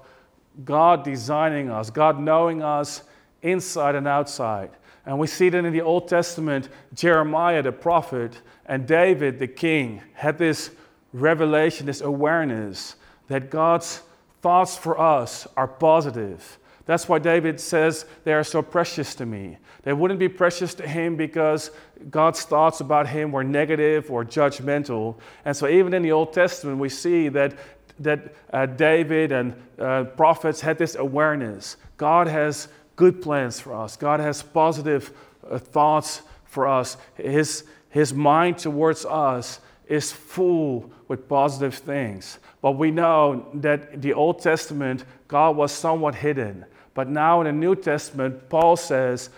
God 0.64 1.04
designing 1.04 1.70
us, 1.70 1.90
God 1.90 2.20
knowing 2.20 2.62
us 2.62 3.04
inside 3.42 3.96
and 3.96 4.08
outside. 4.08 4.72
And 5.06 5.20
we 5.20 5.28
see 5.28 5.50
that 5.50 5.66
in 5.66 5.74
the 5.74 5.82
Old 5.82 6.08
Testament, 6.08 6.70
Jeremiah 6.94 7.62
the 7.62 7.72
prophet 7.72 8.42
and 8.66 8.88
David 8.88 9.38
the 9.38 9.48
king 9.48 10.02
had 10.14 10.38
this 10.38 10.72
revelation, 11.14 11.86
this 11.86 12.02
awareness 12.02 12.96
that 13.28 13.50
God's 13.50 14.02
thoughts 14.42 14.78
for 14.78 15.00
us 15.00 15.48
are 15.56 15.68
positive. 15.68 16.58
That's 16.86 17.10
why 17.10 17.18
David 17.18 17.60
says 17.60 18.06
they 18.24 18.34
are 18.34 18.44
so 18.44 18.62
precious 18.62 19.16
to 19.16 19.26
me. 19.26 19.58
They 19.84 19.94
wouldn't 19.94 20.20
be 20.20 20.30
precious 20.30 20.76
to 20.76 20.88
him 20.88 21.16
because 21.16 21.72
God's 22.12 22.44
thoughts 22.44 22.80
about 22.80 23.08
him 23.08 23.32
were 23.32 23.44
negative 23.44 24.12
or 24.12 24.24
judgmental. 24.24 25.16
And 25.46 25.58
so, 25.58 25.68
even 25.68 25.94
in 25.96 26.04
the 26.04 26.12
Old 26.12 26.34
Testament, 26.34 26.78
we 26.78 26.90
see 26.90 27.30
that, 27.30 27.56
that 28.00 28.34
uh, 28.52 28.66
David 28.66 29.32
and 29.32 29.56
uh, 29.80 30.04
prophets 30.04 30.62
had 30.62 30.78
this 30.78 30.96
awareness. 30.96 31.78
God 31.98 32.28
has 32.28 32.68
good 32.96 33.22
plans 33.22 33.60
for 33.60 33.74
us. 33.74 33.96
God 33.96 34.20
has 34.20 34.42
positive 34.44 35.12
uh, 35.50 35.58
thoughts 35.58 36.22
for 36.46 36.68
us. 36.68 36.98
His, 37.16 37.66
his 37.90 38.14
mind 38.14 38.58
towards 38.58 39.06
us 39.06 39.60
is 39.88 40.12
full 40.12 40.92
with 41.08 41.28
positive 41.28 41.76
things. 41.76 42.40
But 42.62 42.74
we 42.74 42.92
know 42.92 43.48
that 43.56 44.02
the 44.02 44.14
Old 44.14 44.40
Testament, 44.40 45.06
God 45.28 45.56
was 45.56 45.72
somewhat 45.72 46.16
hidden. 46.16 46.66
But 46.94 47.10
now 47.10 47.42
in 47.42 47.46
the 47.46 47.52
New 47.52 47.76
Testament, 47.76 48.50
Paul 48.50 48.76
says, 48.76 49.30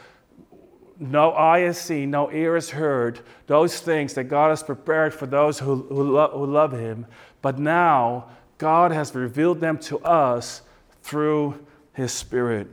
no 1.00 1.34
eye 1.34 1.60
has 1.60 1.80
seen, 1.80 2.12
no 2.12 2.32
ear 2.32 2.56
has 2.56 2.70
heard 2.70 3.20
those 3.46 3.80
things 3.80 4.14
that 4.16 4.26
God 4.26 4.50
has 4.50 4.64
prepared 4.64 5.14
for 5.14 5.26
those 5.26 5.60
who, 5.60 5.84
who, 5.84 6.04
lo- 6.04 6.32
who 6.34 6.46
love 6.46 6.72
Him. 6.72 7.06
But 7.42 7.60
now 7.60 8.30
God 8.58 8.92
has 8.92 9.14
revealed 9.14 9.60
them 9.60 9.78
to 9.80 10.00
us 10.00 10.62
through 11.04 11.66
His 11.94 12.12
Spirit. 12.12 12.68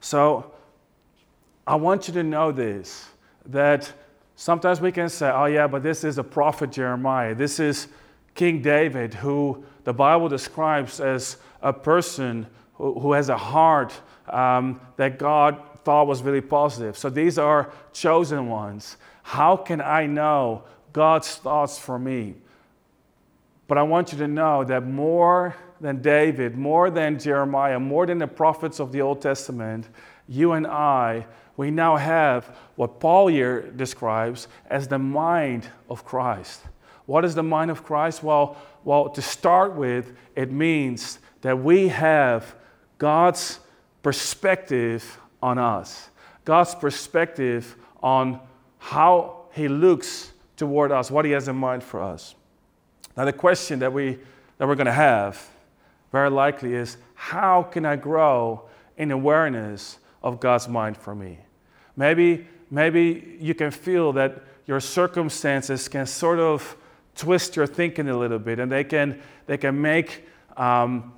So 0.00 0.52
I 1.66 1.76
want 1.76 2.08
you 2.08 2.14
to 2.14 2.22
know 2.22 2.52
this 2.52 3.08
that 3.46 3.92
sometimes 4.36 4.80
we 4.80 4.92
can 4.92 5.08
say, 5.08 5.30
oh, 5.30 5.46
yeah, 5.46 5.66
but 5.66 5.82
this 5.82 6.04
is 6.04 6.18
a 6.18 6.24
prophet 6.24 6.70
Jeremiah. 6.72 7.34
This 7.34 7.60
is 7.60 7.88
King 8.34 8.62
David, 8.62 9.14
who 9.14 9.64
the 9.84 9.92
Bible 9.92 10.28
describes 10.28 11.00
as 11.00 11.36
a 11.62 11.72
person 11.72 12.46
who, 12.74 12.98
who 12.98 13.12
has 13.12 13.28
a 13.28 13.36
heart 13.36 13.92
um, 14.28 14.80
that 14.96 15.18
God 15.18 15.60
thought 15.84 16.06
was 16.06 16.22
really 16.22 16.40
positive. 16.40 16.96
So 16.96 17.10
these 17.10 17.38
are 17.38 17.70
chosen 17.92 18.48
ones. 18.48 18.96
How 19.22 19.56
can 19.56 19.80
I 19.80 20.06
know 20.06 20.64
God's 20.92 21.36
thoughts 21.36 21.78
for 21.78 21.98
me? 21.98 22.34
But 23.66 23.78
I 23.78 23.82
want 23.82 24.12
you 24.12 24.18
to 24.18 24.28
know 24.28 24.64
that 24.64 24.86
more 24.86 25.54
than 25.80 26.02
David, 26.02 26.56
more 26.56 26.90
than 26.90 27.18
Jeremiah, 27.18 27.78
more 27.78 28.06
than 28.06 28.18
the 28.18 28.26
prophets 28.26 28.78
of 28.80 28.92
the 28.92 29.00
Old 29.00 29.22
Testament, 29.22 29.88
you 30.28 30.52
and 30.52 30.66
I, 30.66 31.26
we 31.56 31.70
now 31.70 31.96
have 31.96 32.56
what 32.76 33.00
Paul 33.00 33.28
here 33.28 33.62
describes 33.62 34.48
as 34.68 34.88
the 34.88 34.98
mind 34.98 35.68
of 35.88 36.04
Christ. 36.04 36.60
What 37.06 37.24
is 37.24 37.34
the 37.34 37.42
mind 37.42 37.70
of 37.70 37.84
Christ? 37.84 38.22
Well, 38.22 38.56
well, 38.84 39.08
to 39.10 39.22
start 39.22 39.74
with, 39.74 40.14
it 40.34 40.50
means 40.50 41.18
that 41.42 41.58
we 41.58 41.88
have 41.88 42.54
God's 42.98 43.60
perspective 44.02 45.18
on 45.42 45.58
us, 45.58 46.10
God's 46.44 46.74
perspective 46.74 47.76
on 48.02 48.40
how 48.78 49.46
He 49.52 49.68
looks 49.68 50.32
toward 50.56 50.92
us, 50.92 51.10
what 51.10 51.24
He 51.24 51.30
has 51.32 51.48
in 51.48 51.56
mind 51.56 51.82
for 51.82 52.02
us. 52.02 52.34
Now, 53.16 53.24
the 53.24 53.32
question 53.32 53.78
that, 53.80 53.92
we, 53.92 54.18
that 54.58 54.66
we're 54.66 54.74
going 54.74 54.86
to 54.86 54.92
have 54.92 55.48
very 56.12 56.30
likely 56.30 56.74
is 56.74 56.96
how 57.14 57.62
can 57.62 57.84
I 57.84 57.96
grow 57.96 58.68
in 58.96 59.10
awareness 59.10 59.98
of 60.22 60.40
God's 60.40 60.68
mind 60.68 60.96
for 60.96 61.14
me? 61.14 61.38
Maybe, 61.96 62.46
maybe 62.70 63.36
you 63.40 63.54
can 63.54 63.70
feel 63.70 64.12
that 64.14 64.42
your 64.66 64.80
circumstances 64.80 65.88
can 65.88 66.06
sort 66.06 66.38
of 66.38 66.76
twist 67.14 67.54
your 67.56 67.66
thinking 67.66 68.08
a 68.08 68.18
little 68.18 68.38
bit 68.38 68.58
and 68.58 68.70
they 68.70 68.84
can, 68.84 69.20
they 69.46 69.56
can 69.56 69.80
make 69.80 70.26
um, 70.56 71.12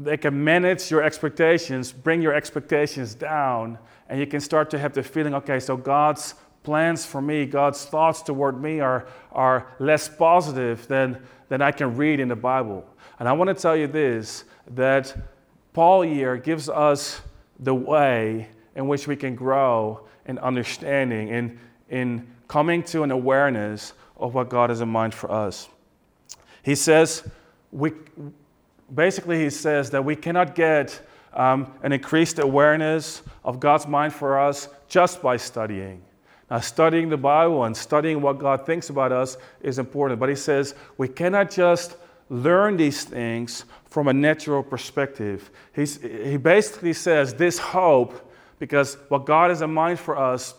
they 0.00 0.16
can 0.16 0.42
manage 0.42 0.90
your 0.90 1.02
expectations, 1.02 1.92
bring 1.92 2.22
your 2.22 2.32
expectations 2.32 3.14
down, 3.14 3.78
and 4.08 4.18
you 4.18 4.26
can 4.26 4.40
start 4.40 4.70
to 4.70 4.78
have 4.78 4.94
the 4.94 5.02
feeling 5.02 5.34
okay, 5.34 5.60
so 5.60 5.76
God's 5.76 6.34
plans 6.62 7.06
for 7.06 7.20
me, 7.22 7.46
God's 7.46 7.84
thoughts 7.84 8.22
toward 8.22 8.60
me 8.60 8.80
are, 8.80 9.06
are 9.32 9.66
less 9.78 10.08
positive 10.08 10.86
than, 10.88 11.20
than 11.48 11.62
I 11.62 11.72
can 11.72 11.96
read 11.96 12.20
in 12.20 12.28
the 12.28 12.36
Bible. 12.36 12.84
And 13.18 13.28
I 13.28 13.32
want 13.32 13.48
to 13.48 13.54
tell 13.54 13.76
you 13.76 13.86
this 13.86 14.44
that 14.72 15.16
Paul 15.72 16.02
here 16.02 16.36
gives 16.36 16.68
us 16.68 17.20
the 17.58 17.74
way 17.74 18.48
in 18.74 18.88
which 18.88 19.06
we 19.06 19.16
can 19.16 19.34
grow 19.34 20.06
in 20.26 20.38
understanding, 20.38 21.28
in, 21.28 21.58
in 21.88 22.26
coming 22.48 22.82
to 22.84 23.02
an 23.02 23.10
awareness 23.10 23.92
of 24.16 24.34
what 24.34 24.48
God 24.48 24.70
has 24.70 24.80
in 24.80 24.88
mind 24.88 25.14
for 25.14 25.30
us. 25.30 25.68
He 26.62 26.74
says, 26.74 27.28
we, 27.72 27.92
basically, 28.94 29.42
he 29.42 29.50
says 29.50 29.90
that 29.90 30.04
we 30.04 30.16
cannot 30.16 30.54
get 30.54 31.00
um, 31.32 31.72
an 31.82 31.92
increased 31.92 32.38
awareness 32.38 33.22
of 33.44 33.60
God's 33.60 33.86
mind 33.86 34.12
for 34.12 34.38
us 34.38 34.68
just 34.88 35.22
by 35.22 35.36
studying. 35.36 36.02
Now, 36.50 36.58
studying 36.58 37.08
the 37.08 37.16
Bible 37.16 37.64
and 37.64 37.76
studying 37.76 38.20
what 38.20 38.38
God 38.38 38.66
thinks 38.66 38.90
about 38.90 39.12
us 39.12 39.36
is 39.62 39.78
important, 39.78 40.18
but 40.18 40.28
he 40.28 40.34
says 40.34 40.74
we 40.98 41.06
cannot 41.06 41.50
just 41.50 41.96
learn 42.28 42.76
these 42.76 43.04
things 43.04 43.64
from 43.86 44.08
a 44.08 44.12
natural 44.12 44.62
perspective. 44.62 45.50
He's, 45.74 46.00
he 46.00 46.36
basically 46.36 46.92
says 46.92 47.34
this 47.34 47.58
hope, 47.58 48.32
because 48.58 48.96
what 49.08 49.26
God 49.26 49.50
has 49.50 49.62
in 49.62 49.72
mind 49.72 50.00
for 50.00 50.16
us 50.16 50.54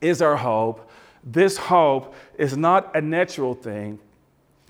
is 0.00 0.20
our 0.20 0.36
hope, 0.36 0.90
this 1.24 1.56
hope 1.56 2.14
is 2.38 2.56
not 2.56 2.94
a 2.94 3.00
natural 3.00 3.54
thing, 3.54 3.98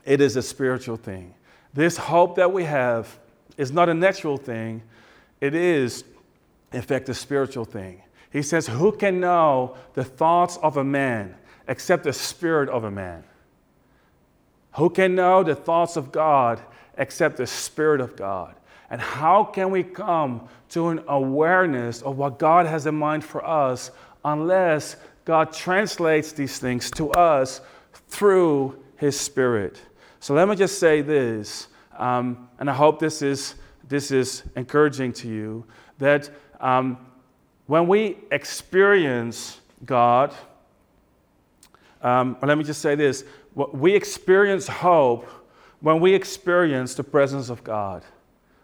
it 0.04 0.20
is 0.20 0.36
a 0.36 0.42
spiritual 0.42 0.96
thing. 0.96 1.34
This 1.74 1.96
hope 1.96 2.36
that 2.36 2.52
we 2.52 2.64
have 2.64 3.18
is 3.56 3.72
not 3.72 3.88
a 3.88 3.94
natural 3.94 4.36
thing, 4.36 4.82
it 5.40 5.54
is, 5.54 6.04
in 6.72 6.82
fact, 6.82 7.08
a 7.08 7.14
spiritual 7.14 7.64
thing. 7.64 8.02
He 8.36 8.42
says, 8.42 8.66
Who 8.66 8.92
can 8.92 9.18
know 9.18 9.76
the 9.94 10.04
thoughts 10.04 10.58
of 10.58 10.76
a 10.76 10.84
man 10.84 11.34
except 11.68 12.04
the 12.04 12.12
spirit 12.12 12.68
of 12.68 12.84
a 12.84 12.90
man? 12.90 13.24
Who 14.74 14.90
can 14.90 15.14
know 15.14 15.42
the 15.42 15.54
thoughts 15.54 15.96
of 15.96 16.12
God 16.12 16.60
except 16.98 17.38
the 17.38 17.46
Spirit 17.46 18.02
of 18.02 18.14
God? 18.14 18.54
And 18.90 19.00
how 19.00 19.42
can 19.42 19.70
we 19.70 19.82
come 19.82 20.50
to 20.68 20.88
an 20.88 21.02
awareness 21.08 22.02
of 22.02 22.18
what 22.18 22.38
God 22.38 22.66
has 22.66 22.86
in 22.86 22.94
mind 22.94 23.24
for 23.24 23.42
us 23.42 23.90
unless 24.22 24.96
God 25.24 25.50
translates 25.50 26.32
these 26.32 26.58
things 26.58 26.90
to 26.90 27.10
us 27.12 27.62
through 28.08 28.78
His 28.98 29.18
Spirit? 29.18 29.80
So 30.20 30.34
let 30.34 30.46
me 30.46 30.56
just 30.56 30.78
say 30.78 31.00
this, 31.00 31.68
um, 31.96 32.50
and 32.58 32.68
I 32.68 32.74
hope 32.74 32.98
this 32.98 33.22
is, 33.22 33.54
this 33.88 34.10
is 34.10 34.42
encouraging 34.56 35.14
to 35.14 35.28
you 35.28 35.64
that 35.96 36.28
um, 36.60 36.98
when 37.66 37.88
we 37.88 38.18
experience 38.30 39.60
God, 39.84 40.32
um, 42.02 42.36
let 42.42 42.56
me 42.56 42.64
just 42.64 42.80
say 42.80 42.94
this 42.94 43.24
we 43.54 43.94
experience 43.94 44.66
hope 44.66 45.26
when 45.80 46.00
we 46.00 46.14
experience 46.14 46.94
the 46.94 47.04
presence 47.04 47.48
of 47.48 47.64
God. 47.64 48.04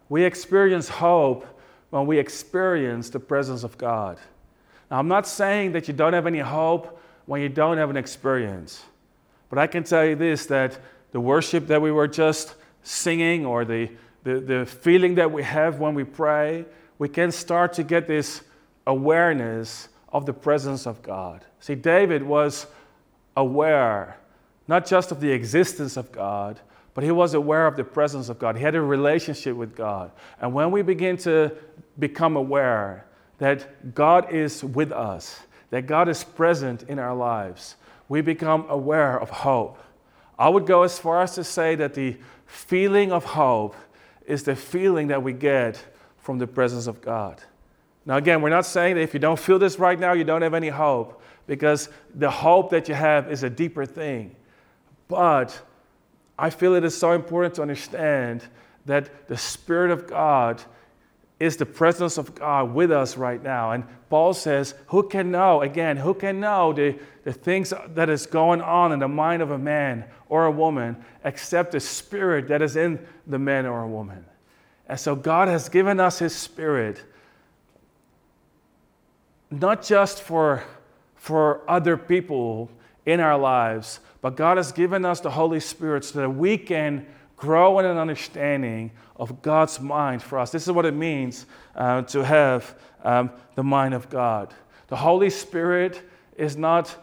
We 0.09 0.25
experience 0.25 0.89
hope 0.89 1.47
when 1.91 2.07
we 2.07 2.19
experience 2.19 3.11
the 3.11 3.21
presence 3.21 3.65
of 3.65 3.79
God. 3.79 4.19
Now, 4.91 4.99
I'm 4.99 5.09
not 5.09 5.27
saying 5.27 5.73
that 5.73 5.89
you 5.89 5.95
don't 5.95 6.13
have 6.13 6.27
any 6.27 6.41
hope 6.41 7.01
when 7.27 7.41
you 7.41 7.49
don't 7.49 7.79
have 7.79 7.91
an 7.91 7.97
experience, 7.97 8.83
but 9.49 9.59
I 9.59 9.67
can 9.67 9.85
tell 9.85 10.05
you 10.05 10.17
this 10.17 10.47
that 10.47 10.79
the 11.13 11.21
worship 11.21 11.67
that 11.69 11.81
we 11.81 11.93
were 11.93 12.09
just 12.09 12.55
singing 12.83 13.47
or 13.47 13.65
the, 13.65 13.91
the, 14.25 14.41
the 14.41 14.67
feeling 14.67 15.15
that 15.15 15.31
we 15.31 15.43
have 15.43 15.79
when 15.79 15.95
we 15.95 16.05
pray, 16.05 16.65
we 16.99 17.09
can 17.09 17.31
start 17.31 17.73
to 17.75 17.83
get 17.83 18.07
this 18.07 18.43
awareness 18.87 19.89
of 20.09 20.27
the 20.27 20.33
presence 20.33 20.87
of 20.87 21.03
God. 21.03 21.45
See, 21.61 21.75
David 21.75 22.23
was 22.23 22.67
aware 23.37 24.19
not 24.69 24.87
just 24.87 25.11
of 25.11 25.21
the 25.21 25.31
existence 25.31 25.97
of 25.97 26.13
God, 26.13 26.61
but 26.95 27.05
he 27.05 27.11
was 27.11 27.35
aware 27.35 27.67
of 27.67 27.77
the 27.77 27.85
presence 27.85 28.29
of 28.29 28.39
God. 28.39 28.57
He 28.57 28.63
had 28.63 28.75
a 28.75 28.81
relationship 28.81 29.57
with 29.57 29.75
God. 29.75 30.11
And 30.41 30.53
when 30.53 30.71
we 30.71 30.83
begin 30.83 31.17
to 31.19 31.53
become 31.99 32.37
aware 32.37 33.07
that 33.39 33.95
God 33.95 34.33
is 34.33 34.63
with 34.63 34.93
us, 34.93 35.41
that 35.71 35.87
God 35.87 36.09
is 36.09 36.23
present 36.23 36.85
in 36.85 36.99
our 36.99 37.15
lives, 37.15 37.77
we 38.09 38.21
become 38.21 38.67
aware 38.69 39.19
of 39.19 39.31
hope. 39.31 39.79
I 40.39 40.49
would 40.49 40.67
go 40.67 40.83
as 40.83 40.99
far 40.99 41.23
as 41.23 41.35
to 41.37 41.45
say 41.45 41.75
that 41.77 41.95
the 41.95 42.17
feeling 42.47 43.11
of 43.11 43.25
hope 43.25 43.75
is 44.27 44.43
the 44.43 44.55
feeling 44.55 45.09
that 45.09 45.23
we 45.23 45.33
get 45.33 45.83
from 46.19 46.39
the 46.39 46.47
presence 46.47 46.87
of 46.87 47.01
God. 47.01 47.43
Now, 48.05 48.17
again, 48.17 48.43
we're 48.43 48.51
not 48.51 48.67
saying 48.67 48.97
that 48.97 49.03
if 49.03 49.15
you 49.15 49.21
don't 49.21 49.39
feel 49.39 49.59
this 49.59 49.79
right 49.79 49.99
now, 49.99 50.13
you 50.13 50.25
don't 50.25 50.43
have 50.43 50.55
any 50.55 50.69
hope, 50.69 51.23
because 51.47 51.89
the 52.15 52.31
hope 52.31 52.71
that 52.71 52.89
you 52.89 52.95
have 52.95 53.31
is 53.31 53.43
a 53.43 53.51
deeper 53.51 53.87
thing. 53.87 54.35
But 55.09 55.61
I 56.39 56.51
feel 56.51 56.75
it 56.75 56.85
is 56.85 56.97
so 56.97 57.13
important 57.13 57.55
to 57.57 57.63
understand 57.63 58.43
that 58.87 59.29
the 59.29 59.37
Spirit 59.37 59.91
of 59.91 60.07
God 60.07 60.63
is 61.39 61.57
the 61.57 61.67
presence 61.67 62.19
of 62.19 62.35
God 62.35 62.73
with 62.73 62.93
us 62.93 63.17
right 63.17 63.43
now. 63.43 63.73
And 63.73 63.85
Paul 64.09 64.33
says, 64.33 64.75
Who 64.89 65.09
can 65.09 65.31
know, 65.31 65.63
again, 65.63 65.97
who 65.97 66.15
can 66.15 66.41
know 66.41 66.73
the, 66.73 66.97
the 67.25 67.33
things 67.33 67.73
that 67.95 68.09
is 68.09 68.27
going 68.27 68.61
on 68.61 68.93
in 68.93 69.01
the 69.01 69.09
mind 69.09 69.43
of 69.43 69.51
a 69.51 69.59
man 69.59 70.05
or 70.29 70.47
a 70.47 70.51
woman 70.51 70.97
except 71.25 71.73
the 71.73 71.81
Spirit 71.81 72.49
that 72.49 72.63
is 72.63 72.77
in 72.77 73.05
the 73.27 73.39
man 73.39 73.67
or 73.67 73.83
a 73.83 73.89
woman? 73.89 74.25
And 74.89 74.99
so 74.99 75.17
God 75.17 75.49
has 75.49 75.69
given 75.69 75.99
us 75.99 76.19
His 76.19 76.35
Spirit 76.35 77.03
not 79.53 79.83
just 79.83 80.23
for, 80.23 80.65
for 81.15 81.63
other 81.69 81.97
people 81.97 82.71
in 83.05 83.21
our 83.21 83.39
lives, 83.39 84.01
but 84.21 84.37
God 84.37 84.57
has 84.57 84.73
given 84.73 85.05
us 85.05 85.21
the 85.21 85.31
Holy 85.31 85.61
Spirit 85.61 86.05
so 86.05 86.21
that 86.21 86.31
we 86.31 86.57
can 86.57 87.07
grow 87.37 87.79
in 87.81 87.87
an 87.87 87.99
understanding 87.99 88.93
of 89.17 89.43
God's 89.43 89.81
mind 89.81 90.23
for 90.23 90.39
us. 90.39 90.51
This 90.51 90.63
is 90.63 90.73
what 90.73 90.87
it 90.87 90.95
means 90.95 91.47
uh, 91.75 92.03
to 92.03 92.25
have 92.25 92.79
um, 93.05 93.31
the 93.57 93.65
mind 93.65 93.95
of 93.95 94.09
God. 94.09 94.55
The 94.87 94.97
Holy 94.97 95.31
Spirit 95.31 96.03
is 96.37 96.57
not 96.57 96.95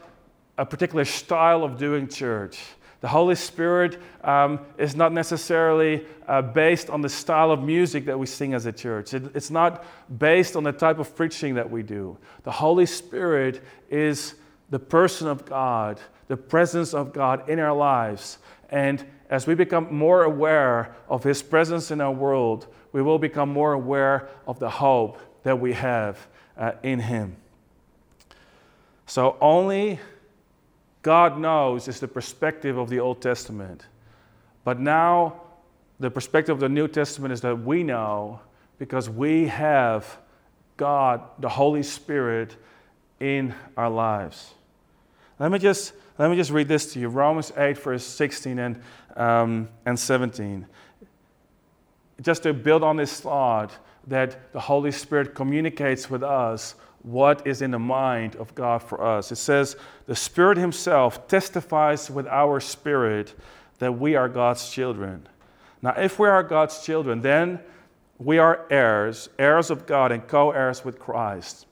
a 0.58 0.66
particular 0.66 1.06
style 1.06 1.64
of 1.64 1.78
doing 1.78 2.08
church. 2.08 2.60
The 3.02 3.08
Holy 3.08 3.36
Spirit 3.36 4.02
um, 4.24 4.60
is 4.78 4.96
not 4.96 5.14
necessarily 5.14 6.06
uh, 6.28 6.42
based 6.42 6.90
on 6.90 7.02
the 7.02 7.10
style 7.10 7.52
of 7.52 7.64
music 7.64 8.06
that 8.06 8.20
we 8.20 8.26
sing 8.26 8.54
as 8.54 8.66
a 8.66 8.74
church. 8.74 9.14
It, 9.14 9.36
it's 9.36 9.50
not 9.50 9.86
based 10.20 10.56
on 10.56 10.64
the 10.64 10.74
type 10.74 11.00
of 11.00 11.16
preaching 11.16 11.56
that 11.56 11.70
we 11.70 11.82
do. 11.82 12.18
The 12.44 12.52
Holy 12.52 12.86
Spirit 12.86 13.64
is 13.90 14.36
the 14.70 14.80
person 14.80 15.28
of 15.28 15.46
God 15.46 16.00
the 16.30 16.38
presence 16.38 16.94
of 16.94 17.12
God 17.12 17.50
in 17.50 17.60
our 17.60 17.76
lives. 17.76 18.38
And 18.70 19.04
as 19.30 19.46
we 19.46 19.56
become 19.56 19.94
more 19.94 20.24
aware 20.24 20.96
of 21.10 21.24
His 21.24 21.44
presence 21.44 21.92
in 21.92 22.00
our 22.00 22.12
world, 22.12 22.68
we 22.94 23.02
will 23.02 23.20
become 23.20 23.50
more 23.50 23.74
aware 23.74 24.30
of 24.48 24.60
the 24.60 24.70
hope 24.70 25.20
that 25.44 25.60
we 25.60 25.74
have 25.74 26.26
uh, 26.56 26.74
in 26.84 27.00
Him. 27.00 27.36
So, 29.08 29.38
only 29.42 30.00
God 31.02 31.40
knows 31.40 31.88
is 31.88 32.00
the 32.00 32.08
perspective 32.08 32.78
of 32.78 32.90
the 32.90 33.00
Old 33.00 33.22
Testament. 33.22 33.86
But 34.64 34.80
now, 34.80 35.42
the 36.00 36.12
perspective 36.12 36.54
of 36.54 36.60
the 36.60 36.70
New 36.70 36.88
Testament 36.88 37.34
is 37.34 37.42
that 37.42 37.56
we 37.56 37.84
know 37.84 38.42
because 38.78 39.10
we 39.10 39.48
have 39.48 40.18
God, 40.78 41.22
the 41.40 41.50
Holy 41.50 41.84
Spirit, 41.84 42.56
in 43.20 43.54
our 43.76 43.90
lives. 43.90 44.54
Let 45.40 45.52
me 45.52 45.60
just 45.60 45.94
let 46.20 46.30
me 46.30 46.36
just 46.36 46.52
read 46.52 46.68
this 46.68 46.92
to 46.94 47.00
you 47.00 47.08
Romans 47.08 47.54
8, 47.56 47.78
verse 47.78 48.06
16 48.06 48.60
and, 48.60 48.82
um, 49.16 49.70
and 49.86 49.98
17. 49.98 50.68
Just 52.22 52.44
to 52.44 52.54
build 52.54 52.84
on 52.84 52.98
this 52.98 53.22
thought 53.22 53.72
that 54.08 54.52
the 54.52 54.60
Holy 54.60 54.92
Spirit 54.92 55.34
communicates 55.34 56.10
with 56.10 56.22
us 56.22 56.76
what 57.04 57.46
is 57.48 57.62
in 57.62 57.72
the 57.72 57.80
mind 57.80 58.36
of 58.36 58.54
God 58.56 58.84
for 58.84 59.04
us. 59.04 59.32
It 59.32 59.38
says, 59.38 59.76
The 60.06 60.16
Spirit 60.16 60.58
Himself 60.58 61.28
testifies 61.28 62.10
with 62.10 62.28
our 62.28 62.60
spirit 62.60 63.34
that 63.80 63.98
we 63.98 64.16
are 64.16 64.28
God's 64.28 64.70
children. 64.70 65.28
Now, 65.82 65.92
if 65.92 66.20
we 66.20 66.28
are 66.28 66.44
God's 66.44 66.84
children, 66.84 67.22
then 67.22 67.60
we 68.18 68.38
are 68.38 68.66
heirs, 68.70 69.30
heirs 69.40 69.70
of 69.70 69.88
God, 69.88 70.12
and 70.12 70.28
co 70.28 70.52
heirs 70.52 70.84
with 70.84 71.00
Christ, 71.00 71.66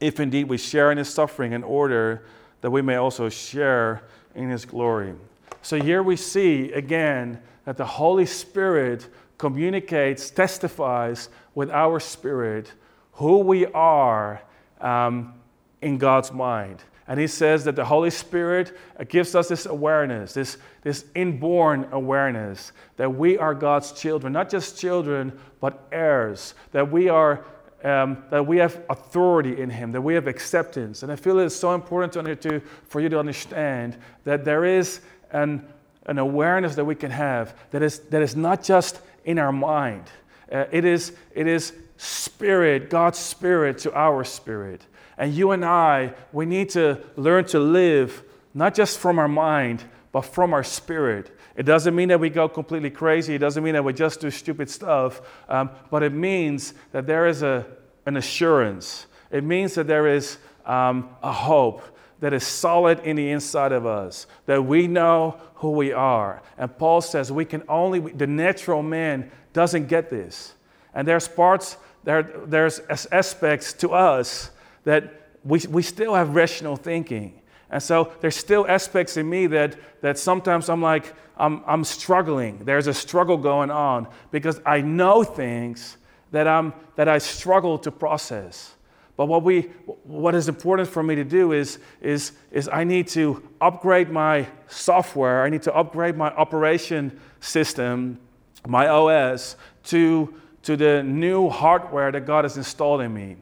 if 0.00 0.18
indeed 0.18 0.48
we 0.48 0.58
share 0.58 0.90
in 0.90 0.98
His 0.98 1.08
suffering 1.08 1.52
in 1.52 1.62
order 1.62 2.24
that 2.60 2.70
we 2.70 2.82
may 2.82 2.96
also 2.96 3.28
share 3.28 4.02
in 4.34 4.50
his 4.50 4.64
glory. 4.64 5.14
So 5.62 5.80
here 5.80 6.02
we 6.02 6.16
see 6.16 6.72
again 6.72 7.40
that 7.64 7.76
the 7.76 7.84
Holy 7.84 8.26
Spirit 8.26 9.08
communicates, 9.36 10.30
testifies 10.30 11.28
with 11.54 11.70
our 11.70 12.00
spirit 12.00 12.72
who 13.12 13.38
we 13.38 13.66
are 13.66 14.42
um, 14.80 15.34
in 15.82 15.98
God's 15.98 16.32
mind. 16.32 16.82
And 17.06 17.18
he 17.18 17.26
says 17.26 17.64
that 17.64 17.74
the 17.74 17.86
Holy 17.86 18.10
Spirit 18.10 18.76
gives 19.08 19.34
us 19.34 19.48
this 19.48 19.64
awareness, 19.64 20.34
this, 20.34 20.58
this 20.82 21.06
inborn 21.14 21.88
awareness 21.90 22.72
that 22.96 23.14
we 23.14 23.38
are 23.38 23.54
God's 23.54 23.92
children, 23.92 24.32
not 24.34 24.50
just 24.50 24.78
children, 24.78 25.32
but 25.58 25.88
heirs, 25.90 26.54
that 26.72 26.90
we 26.90 27.08
are 27.08 27.44
um, 27.84 28.24
that 28.30 28.44
we 28.44 28.56
have 28.58 28.82
authority 28.90 29.60
in 29.60 29.70
Him, 29.70 29.92
that 29.92 30.00
we 30.00 30.14
have 30.14 30.26
acceptance. 30.26 31.02
And 31.02 31.12
I 31.12 31.16
feel 31.16 31.38
it's 31.38 31.54
so 31.54 31.74
important 31.74 32.12
to, 32.14 32.36
to, 32.36 32.60
for 32.88 33.00
you 33.00 33.08
to 33.08 33.18
understand 33.18 33.96
that 34.24 34.44
there 34.44 34.64
is 34.64 35.00
an, 35.30 35.66
an 36.06 36.18
awareness 36.18 36.74
that 36.74 36.84
we 36.84 36.94
can 36.94 37.10
have 37.10 37.56
that 37.70 37.82
is, 37.82 38.00
that 38.10 38.22
is 38.22 38.34
not 38.34 38.62
just 38.62 39.00
in 39.24 39.38
our 39.38 39.52
mind, 39.52 40.04
uh, 40.50 40.64
it, 40.72 40.84
is, 40.84 41.12
it 41.34 41.46
is 41.46 41.72
spirit, 41.98 42.88
God's 42.88 43.18
spirit 43.18 43.78
to 43.78 43.92
our 43.92 44.24
spirit. 44.24 44.86
And 45.18 45.34
you 45.34 45.50
and 45.50 45.64
I, 45.64 46.14
we 46.32 46.46
need 46.46 46.70
to 46.70 47.02
learn 47.16 47.44
to 47.46 47.58
live 47.58 48.22
not 48.54 48.74
just 48.74 48.98
from 48.98 49.18
our 49.18 49.28
mind, 49.28 49.84
but 50.12 50.22
from 50.22 50.54
our 50.54 50.64
spirit. 50.64 51.30
It 51.56 51.64
doesn't 51.64 51.94
mean 51.94 52.08
that 52.08 52.20
we 52.20 52.30
go 52.30 52.48
completely 52.48 52.90
crazy. 52.90 53.34
It 53.34 53.38
doesn't 53.38 53.62
mean 53.62 53.74
that 53.74 53.84
we 53.84 53.92
just 53.92 54.20
do 54.20 54.30
stupid 54.30 54.70
stuff. 54.70 55.20
Um, 55.48 55.70
but 55.90 56.02
it 56.02 56.12
means 56.12 56.72
that 56.92 57.06
there 57.06 57.26
is 57.26 57.42
a, 57.42 57.66
an 58.06 58.16
assurance. 58.16 59.06
It 59.30 59.44
means 59.44 59.74
that 59.74 59.86
there 59.86 60.06
is 60.06 60.38
um, 60.64 61.10
a 61.22 61.32
hope 61.32 61.82
that 62.20 62.32
is 62.32 62.44
solid 62.44 63.00
in 63.00 63.16
the 63.16 63.30
inside 63.30 63.72
of 63.72 63.86
us, 63.86 64.26
that 64.46 64.64
we 64.64 64.86
know 64.86 65.40
who 65.56 65.72
we 65.72 65.92
are. 65.92 66.42
And 66.56 66.76
Paul 66.78 67.00
says 67.00 67.30
we 67.30 67.44
can 67.44 67.62
only, 67.68 68.00
the 68.00 68.26
natural 68.26 68.82
man 68.82 69.30
doesn't 69.52 69.88
get 69.88 70.10
this. 70.10 70.54
And 70.94 71.06
there's 71.06 71.28
parts, 71.28 71.76
there, 72.08 72.22
there's 72.22 72.80
aspects 73.12 73.74
to 73.74 73.90
us 73.90 74.50
that 74.84 75.28
we, 75.44 75.60
we 75.68 75.82
still 75.82 76.14
have 76.14 76.34
rational 76.34 76.74
thinking. 76.74 77.42
And 77.68 77.82
so 77.82 78.14
there's 78.22 78.34
still 78.34 78.66
aspects 78.66 79.18
in 79.18 79.28
me 79.28 79.46
that, 79.48 79.76
that 80.00 80.18
sometimes 80.18 80.70
I'm 80.70 80.80
like, 80.80 81.14
I'm, 81.36 81.62
I'm 81.66 81.84
struggling. 81.84 82.64
There's 82.64 82.86
a 82.86 82.94
struggle 82.94 83.36
going 83.36 83.70
on 83.70 84.08
because 84.30 84.58
I 84.64 84.80
know 84.80 85.22
things 85.22 85.98
that, 86.30 86.48
I'm, 86.48 86.72
that 86.96 87.08
I 87.08 87.18
struggle 87.18 87.78
to 87.80 87.90
process. 87.90 88.74
But 89.18 89.26
what, 89.26 89.42
we, 89.42 89.64
what 90.04 90.34
is 90.34 90.48
important 90.48 90.88
for 90.88 91.02
me 91.02 91.14
to 91.14 91.24
do 91.24 91.52
is, 91.52 91.78
is, 92.00 92.32
is 92.50 92.70
I 92.72 92.84
need 92.84 93.08
to 93.08 93.46
upgrade 93.60 94.08
my 94.08 94.46
software, 94.66 95.42
I 95.42 95.50
need 95.50 95.62
to 95.64 95.74
upgrade 95.74 96.16
my 96.16 96.30
operation 96.30 97.20
system, 97.40 98.18
my 98.66 98.88
OS, 98.88 99.56
to, 99.84 100.32
to 100.68 100.76
the 100.76 101.02
new 101.02 101.48
hardware 101.48 102.12
that 102.12 102.26
God 102.26 102.44
has 102.44 102.58
installed 102.58 103.00
in 103.00 103.14
me. 103.14 103.38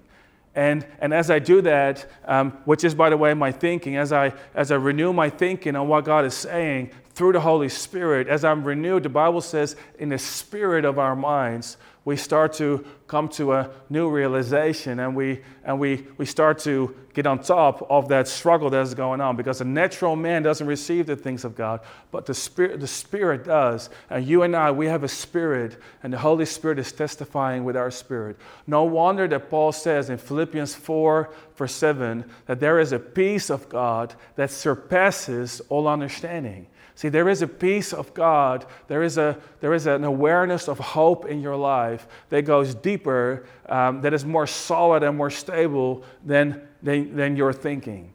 And, 0.54 0.86
and 1.00 1.12
as 1.12 1.28
I 1.28 1.40
do 1.40 1.60
that, 1.62 2.08
um, 2.24 2.52
which 2.66 2.84
is, 2.84 2.94
by 2.94 3.10
the 3.10 3.16
way, 3.16 3.34
my 3.34 3.50
thinking, 3.50 3.96
as 3.96 4.12
I, 4.12 4.32
as 4.54 4.70
I 4.70 4.76
renew 4.76 5.12
my 5.12 5.28
thinking 5.28 5.74
on 5.74 5.88
what 5.88 6.04
God 6.04 6.24
is 6.24 6.34
saying 6.34 6.92
through 7.14 7.32
the 7.32 7.40
Holy 7.40 7.68
Spirit, 7.68 8.28
as 8.28 8.44
I'm 8.44 8.62
renewed, 8.62 9.02
the 9.02 9.08
Bible 9.08 9.40
says, 9.40 9.74
in 9.98 10.10
the 10.10 10.18
spirit 10.18 10.84
of 10.84 11.00
our 11.00 11.16
minds, 11.16 11.78
we 12.04 12.16
start 12.16 12.52
to 12.54 12.84
come 13.06 13.28
to 13.28 13.52
a 13.52 13.70
new 13.88 14.10
realization 14.10 14.98
and 14.98 15.14
we, 15.14 15.40
and 15.64 15.78
we, 15.78 16.06
we 16.18 16.26
start 16.26 16.58
to 16.58 16.94
get 17.14 17.26
on 17.26 17.38
top 17.38 17.86
of 17.88 18.08
that 18.08 18.28
struggle 18.28 18.68
that's 18.68 18.92
going 18.92 19.20
on 19.20 19.36
because 19.36 19.60
the 19.60 19.64
natural 19.64 20.16
man 20.16 20.42
doesn't 20.42 20.66
receive 20.66 21.06
the 21.06 21.16
things 21.16 21.44
of 21.44 21.54
God, 21.54 21.80
but 22.10 22.26
the 22.26 22.34
spirit, 22.34 22.78
the 22.80 22.86
spirit 22.86 23.44
does. 23.44 23.88
And 24.10 24.26
you 24.26 24.42
and 24.42 24.54
I, 24.54 24.70
we 24.70 24.86
have 24.86 25.02
a 25.02 25.08
spirit, 25.08 25.80
and 26.02 26.12
the 26.12 26.18
Holy 26.18 26.44
Spirit 26.44 26.78
is 26.78 26.92
testifying 26.92 27.64
with 27.64 27.76
our 27.76 27.90
spirit. 27.90 28.36
No 28.66 28.84
wonder 28.84 29.26
that 29.28 29.48
Paul 29.48 29.72
says 29.72 30.10
in 30.10 30.18
Philippians 30.18 30.74
4, 30.74 31.32
verse 31.54 31.74
7, 31.74 32.24
that 32.46 32.60
there 32.60 32.78
is 32.78 32.92
a 32.92 32.98
peace 32.98 33.48
of 33.48 33.68
God 33.68 34.14
that 34.34 34.50
surpasses 34.50 35.62
all 35.70 35.88
understanding. 35.88 36.66
See, 36.96 37.10
there 37.10 37.28
is 37.28 37.42
a 37.42 37.46
peace 37.46 37.92
of 37.92 38.14
God, 38.14 38.64
there 38.88 39.02
is, 39.02 39.18
a, 39.18 39.38
there 39.60 39.74
is 39.74 39.86
an 39.86 40.02
awareness 40.02 40.66
of 40.66 40.78
hope 40.78 41.26
in 41.26 41.42
your 41.42 41.56
life 41.56 42.08
that 42.30 42.46
goes 42.46 42.74
deeper, 42.96 43.44
um, 43.68 44.00
that 44.00 44.14
is 44.14 44.24
more 44.24 44.46
solid 44.46 45.02
and 45.02 45.16
more 45.16 45.30
stable 45.30 46.02
than, 46.24 46.66
than, 46.82 47.14
than 47.14 47.36
your 47.36 47.52
thinking. 47.52 48.12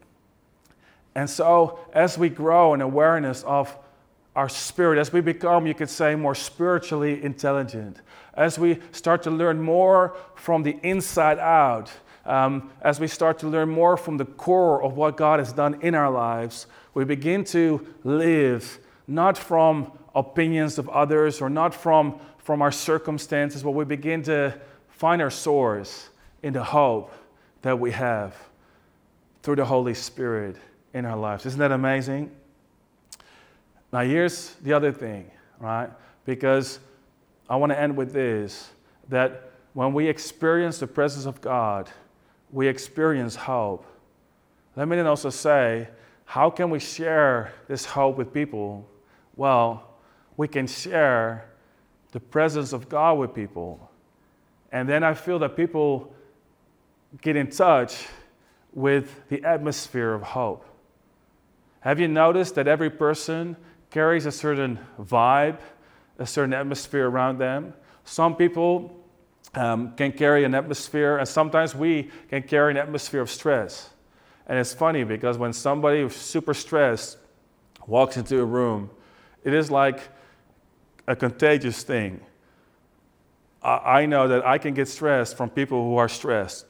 And 1.14 1.28
so, 1.28 1.78
as 1.92 2.18
we 2.18 2.28
grow 2.28 2.74
in 2.74 2.80
awareness 2.80 3.42
of 3.44 3.76
our 4.34 4.48
spirit, 4.48 4.98
as 4.98 5.12
we 5.12 5.20
become, 5.20 5.66
you 5.66 5.74
could 5.74 5.90
say, 5.90 6.14
more 6.14 6.34
spiritually 6.34 7.22
intelligent, 7.22 7.98
as 8.34 8.58
we 8.58 8.80
start 8.92 9.22
to 9.24 9.30
learn 9.30 9.60
more 9.60 10.16
from 10.34 10.62
the 10.62 10.78
inside 10.82 11.38
out, 11.38 11.92
um, 12.24 12.70
as 12.80 12.98
we 12.98 13.06
start 13.06 13.38
to 13.40 13.48
learn 13.48 13.68
more 13.68 13.96
from 13.96 14.16
the 14.16 14.24
core 14.24 14.82
of 14.82 14.96
what 14.96 15.16
God 15.16 15.38
has 15.38 15.52
done 15.52 15.78
in 15.82 15.94
our 15.94 16.10
lives, 16.10 16.66
we 16.94 17.04
begin 17.04 17.44
to 17.44 17.86
live 18.04 18.78
not 19.06 19.36
from 19.36 19.92
opinions 20.14 20.78
of 20.78 20.88
others 20.88 21.40
or 21.40 21.50
not 21.50 21.74
from, 21.74 22.18
from 22.38 22.62
our 22.62 22.72
circumstances, 22.72 23.62
but 23.62 23.72
we 23.72 23.84
begin 23.84 24.22
to 24.22 24.58
find 25.02 25.20
our 25.20 25.30
source 25.30 26.10
in 26.44 26.52
the 26.52 26.62
hope 26.62 27.12
that 27.62 27.76
we 27.76 27.90
have 27.90 28.36
through 29.42 29.56
the 29.56 29.64
Holy 29.64 29.94
Spirit 29.94 30.54
in 30.94 31.04
our 31.04 31.16
lives. 31.16 31.44
Isn't 31.44 31.58
that 31.58 31.72
amazing? 31.72 32.30
Now, 33.92 34.02
here's 34.02 34.50
the 34.62 34.72
other 34.72 34.92
thing, 34.92 35.28
right? 35.58 35.90
Because 36.24 36.78
I 37.50 37.56
want 37.56 37.72
to 37.72 37.80
end 37.80 37.96
with 37.96 38.12
this 38.12 38.70
that 39.08 39.50
when 39.72 39.92
we 39.92 40.06
experience 40.06 40.78
the 40.78 40.86
presence 40.86 41.26
of 41.26 41.40
God, 41.40 41.90
we 42.52 42.68
experience 42.68 43.34
hope. 43.34 43.84
Let 44.76 44.86
me 44.86 44.94
then 44.94 45.08
also 45.08 45.30
say, 45.30 45.88
how 46.26 46.48
can 46.48 46.70
we 46.70 46.78
share 46.78 47.52
this 47.66 47.84
hope 47.84 48.16
with 48.16 48.32
people? 48.32 48.88
Well, 49.34 49.82
we 50.36 50.46
can 50.46 50.68
share 50.68 51.48
the 52.12 52.20
presence 52.20 52.72
of 52.72 52.88
God 52.88 53.18
with 53.18 53.34
people. 53.34 53.88
And 54.72 54.88
then 54.88 55.04
I 55.04 55.14
feel 55.14 55.38
that 55.40 55.54
people 55.54 56.12
get 57.20 57.36
in 57.36 57.50
touch 57.50 58.06
with 58.72 59.28
the 59.28 59.44
atmosphere 59.44 60.14
of 60.14 60.22
hope. 60.22 60.64
Have 61.80 62.00
you 62.00 62.08
noticed 62.08 62.54
that 62.54 62.66
every 62.66 62.88
person 62.88 63.56
carries 63.90 64.24
a 64.24 64.32
certain 64.32 64.78
vibe, 64.98 65.58
a 66.18 66.26
certain 66.26 66.54
atmosphere 66.54 67.08
around 67.08 67.38
them? 67.38 67.74
Some 68.04 68.34
people 68.34 68.98
um, 69.54 69.92
can 69.96 70.12
carry 70.12 70.44
an 70.44 70.54
atmosphere, 70.54 71.18
and 71.18 71.28
sometimes 71.28 71.74
we 71.74 72.10
can 72.30 72.42
carry 72.42 72.70
an 72.70 72.78
atmosphere 72.78 73.20
of 73.20 73.30
stress. 73.30 73.90
And 74.46 74.58
it's 74.58 74.72
funny 74.72 75.04
because 75.04 75.36
when 75.36 75.52
somebody 75.52 76.00
who's 76.00 76.16
super 76.16 76.54
stressed 76.54 77.18
walks 77.86 78.16
into 78.16 78.40
a 78.40 78.44
room, 78.44 78.90
it 79.44 79.52
is 79.52 79.70
like 79.70 80.00
a 81.06 81.14
contagious 81.14 81.82
thing. 81.82 82.20
I 83.62 84.06
know 84.06 84.26
that 84.28 84.44
I 84.44 84.58
can 84.58 84.74
get 84.74 84.88
stressed 84.88 85.36
from 85.36 85.50
people 85.50 85.84
who 85.84 85.96
are 85.96 86.08
stressed. 86.08 86.66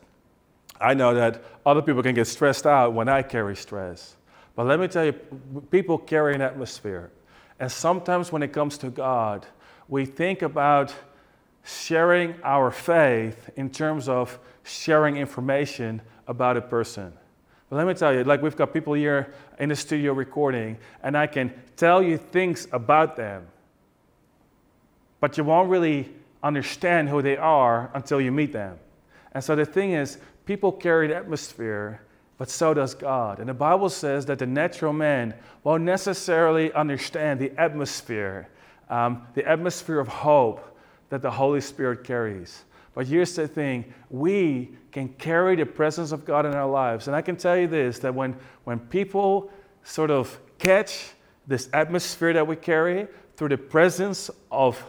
I 0.81 0.95
know 0.95 1.15
that 1.15 1.43
other 1.65 1.81
people 1.81 2.03
can 2.03 2.15
get 2.15 2.27
stressed 2.27 2.67
out 2.67 2.93
when 2.93 3.09
I 3.09 3.23
carry 3.23 3.57
stress. 3.57 4.17
But 4.55 4.67
let 4.67 4.79
me 4.79 4.89
tell 4.89 5.07
you, 5.07 5.13
people 5.71 5.97
carry 5.97 6.35
an 6.35 6.43
atmosphere. 6.43 7.11
And 7.59 7.71
sometimes 7.71 8.33
when 8.33 8.43
it 8.43 8.53
comes 8.53 8.77
to 8.79 8.91
God, 8.91 9.47
we 9.89 10.05
think 10.05 10.43
about 10.43 10.95
sharing 11.65 12.35
our 12.43 12.71
faith 12.71 13.49
in 13.57 13.71
terms 13.71 14.09
of 14.09 14.39
sharing 14.65 15.17
information 15.17 16.03
about 16.27 16.57
a 16.57 16.61
person. 16.61 17.13
But 17.71 17.77
let 17.77 17.87
me 17.87 17.95
tell 17.95 18.13
you, 18.13 18.25
like 18.25 18.43
we've 18.43 18.57
got 18.57 18.75
people 18.75 18.93
here 18.93 19.33
in 19.59 19.71
the 19.71 19.77
studio 19.77 20.13
recording, 20.13 20.77
and 21.03 21.17
I 21.17 21.27
can 21.27 21.53
tell 21.77 22.03
you 22.03 22.19
things 22.19 22.69
about 22.73 23.17
them, 23.17 23.47
but 25.21 25.39
you 25.39 25.45
won't 25.45 25.71
really 25.71 26.13
understand 26.43 27.09
who 27.09 27.23
they 27.23 27.37
are 27.37 27.91
until 27.95 28.21
you 28.21 28.33
meet 28.33 28.53
them. 28.53 28.79
And 29.33 29.43
so 29.43 29.57
the 29.57 29.65
thing 29.65 29.93
is, 29.93 30.19
people 30.45 30.73
carry 30.73 31.09
the 31.09 31.17
atmosphere, 31.17 32.03
but 32.39 32.51
so 32.51 32.75
does 32.75 32.95
God. 32.95 33.39
And 33.39 33.49
the 33.49 33.55
Bible 33.55 33.89
says 33.89 34.27
that 34.27 34.39
the 34.39 34.47
natural 34.47 34.93
man 34.93 35.35
won't 35.65 35.85
necessarily 35.85 36.73
understand 36.73 37.41
the 37.41 37.53
atmosphere, 37.59 38.49
um, 38.91 39.27
the 39.35 39.47
atmosphere 39.49 40.01
of 40.01 40.09
hope 40.09 40.79
that 41.09 41.23
the 41.23 41.31
Holy 41.31 41.61
Spirit 41.61 42.05
carries. 42.05 42.65
But 42.95 43.07
here's 43.07 43.35
the 43.35 43.49
thing 43.49 43.93
we 44.11 44.71
can 44.91 45.09
carry 45.09 45.57
the 45.57 45.65
presence 45.65 46.13
of 46.13 46.25
God 46.25 46.45
in 46.45 46.53
our 46.53 46.69
lives. 46.69 47.07
And 47.07 47.17
I 47.17 47.23
can 47.23 47.37
tell 47.37 47.57
you 47.57 47.67
this 47.67 47.99
that 48.01 48.15
when, 48.15 48.37
when 48.65 48.79
people 48.79 49.51
sort 49.83 50.11
of 50.11 50.39
catch 50.59 51.13
this 51.47 51.69
atmosphere 51.73 52.35
that 52.35 52.47
we 52.47 52.57
carry 52.57 53.09
through 53.37 53.49
the 53.49 53.59
presence 53.59 54.31
of 54.51 54.85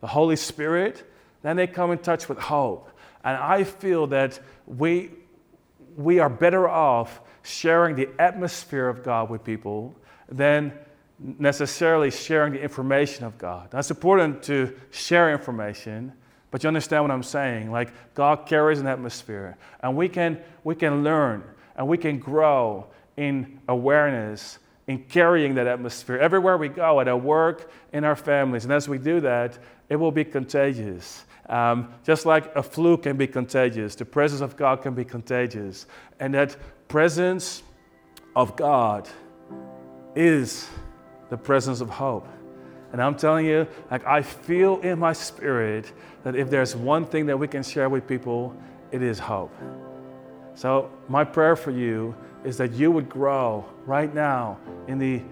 the 0.00 0.06
Holy 0.06 0.36
Spirit, 0.36 1.10
then 1.42 1.56
they 1.56 1.66
come 1.66 1.90
in 1.92 1.98
touch 1.98 2.28
with 2.28 2.38
hope. 2.38 2.90
And 3.24 3.36
I 3.36 3.64
feel 3.64 4.06
that 4.08 4.40
we, 4.66 5.10
we 5.96 6.18
are 6.18 6.30
better 6.30 6.68
off 6.68 7.20
sharing 7.42 7.96
the 7.96 8.08
atmosphere 8.18 8.88
of 8.88 9.02
God 9.02 9.30
with 9.30 9.44
people 9.44 9.94
than 10.28 10.72
necessarily 11.18 12.10
sharing 12.10 12.54
the 12.54 12.60
information 12.60 13.24
of 13.24 13.36
God. 13.36 13.68
That's 13.70 13.90
important 13.90 14.42
to 14.44 14.74
share 14.90 15.30
information, 15.32 16.12
but 16.50 16.62
you 16.62 16.68
understand 16.68 17.04
what 17.04 17.10
I'm 17.10 17.22
saying? 17.22 17.70
Like 17.70 17.92
God 18.14 18.46
carries 18.46 18.80
an 18.80 18.86
atmosphere, 18.86 19.56
and 19.82 19.96
we 19.96 20.08
can 20.08 20.40
we 20.64 20.74
can 20.74 21.04
learn 21.04 21.44
and 21.76 21.86
we 21.88 21.98
can 21.98 22.18
grow 22.18 22.86
in 23.16 23.60
awareness 23.68 24.58
in 24.90 24.98
carrying 25.04 25.54
that 25.54 25.68
atmosphere 25.68 26.18
everywhere 26.18 26.56
we 26.56 26.68
go, 26.68 26.98
at 26.98 27.06
our 27.06 27.16
work, 27.16 27.70
in 27.92 28.02
our 28.02 28.16
families. 28.16 28.64
And 28.64 28.72
as 28.72 28.88
we 28.88 28.98
do 28.98 29.20
that, 29.20 29.56
it 29.88 29.94
will 29.94 30.10
be 30.10 30.24
contagious. 30.24 31.24
Um, 31.48 31.94
just 32.02 32.26
like 32.26 32.56
a 32.56 32.62
flu 32.62 32.96
can 32.96 33.16
be 33.16 33.28
contagious, 33.28 33.94
the 33.94 34.04
presence 34.04 34.40
of 34.40 34.56
God 34.56 34.82
can 34.82 34.94
be 34.94 35.04
contagious. 35.04 35.86
And 36.18 36.34
that 36.34 36.56
presence 36.88 37.62
of 38.34 38.56
God 38.56 39.08
is 40.16 40.68
the 41.28 41.36
presence 41.36 41.80
of 41.80 41.88
hope. 41.88 42.26
And 42.92 43.00
I'm 43.00 43.14
telling 43.14 43.46
you, 43.46 43.68
like 43.92 44.04
I 44.04 44.22
feel 44.22 44.80
in 44.80 44.98
my 44.98 45.12
spirit 45.12 45.92
that 46.24 46.34
if 46.34 46.50
there's 46.50 46.74
one 46.74 47.06
thing 47.06 47.26
that 47.26 47.38
we 47.38 47.46
can 47.46 47.62
share 47.62 47.88
with 47.88 48.08
people, 48.08 48.56
it 48.90 49.02
is 49.02 49.20
hope. 49.20 49.54
So 50.56 50.90
my 51.08 51.22
prayer 51.22 51.54
for 51.54 51.70
you 51.70 52.16
is 52.44 52.56
that 52.56 52.72
you 52.72 52.90
would 52.90 53.08
grow 53.08 53.64
right 53.86 54.14
now 54.14 54.58
in 54.88 54.98
the 54.98 55.22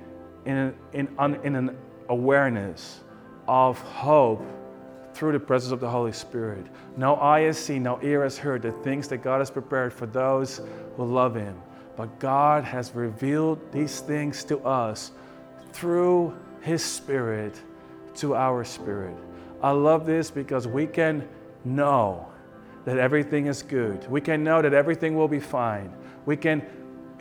in 0.44 0.75
in, 0.92 1.09
in 1.44 1.57
an 1.57 1.77
awareness 2.09 3.01
of 3.47 3.79
hope 3.81 4.44
through 5.14 5.33
the 5.33 5.40
presence 5.40 5.73
of 5.73 5.81
the 5.81 5.88
Holy 5.88 6.12
Spirit. 6.12 6.66
No 6.97 7.16
eye 7.16 7.40
has 7.40 7.59
seen, 7.59 7.83
no 7.83 7.99
ear 8.03 8.23
has 8.23 8.38
heard 8.38 8.62
the 8.62 8.73
things 8.73 9.09
that 9.09 9.18
God 9.18 9.40
has 9.40 9.51
prepared 9.51 9.92
for 9.92 10.07
those 10.07 10.61
who 10.97 11.05
love 11.05 11.35
Him. 11.35 11.61
But 11.97 12.21
God 12.21 12.62
has 12.62 12.94
revealed 12.94 13.73
these 13.73 14.01
things 14.01 14.44
to 14.44 14.61
us 14.61 15.11
through 15.73 16.37
his 16.61 16.85
Spirit 16.85 17.61
to 18.16 18.35
our 18.35 18.64
spirit. 18.64 19.16
I 19.62 19.71
love 19.71 20.07
this 20.07 20.31
because 20.31 20.66
we 20.66 20.87
can 20.87 21.29
know 21.64 22.29
that 22.85 22.99
everything 22.99 23.47
is 23.47 23.62
good. 23.62 24.09
We 24.11 24.21
can 24.21 24.42
know 24.42 24.62
that 24.62 24.73
everything 24.73 25.16
will 25.16 25.29
be 25.29 25.40
fine. 25.40 25.92
We 26.27 26.37
can, 26.37 26.62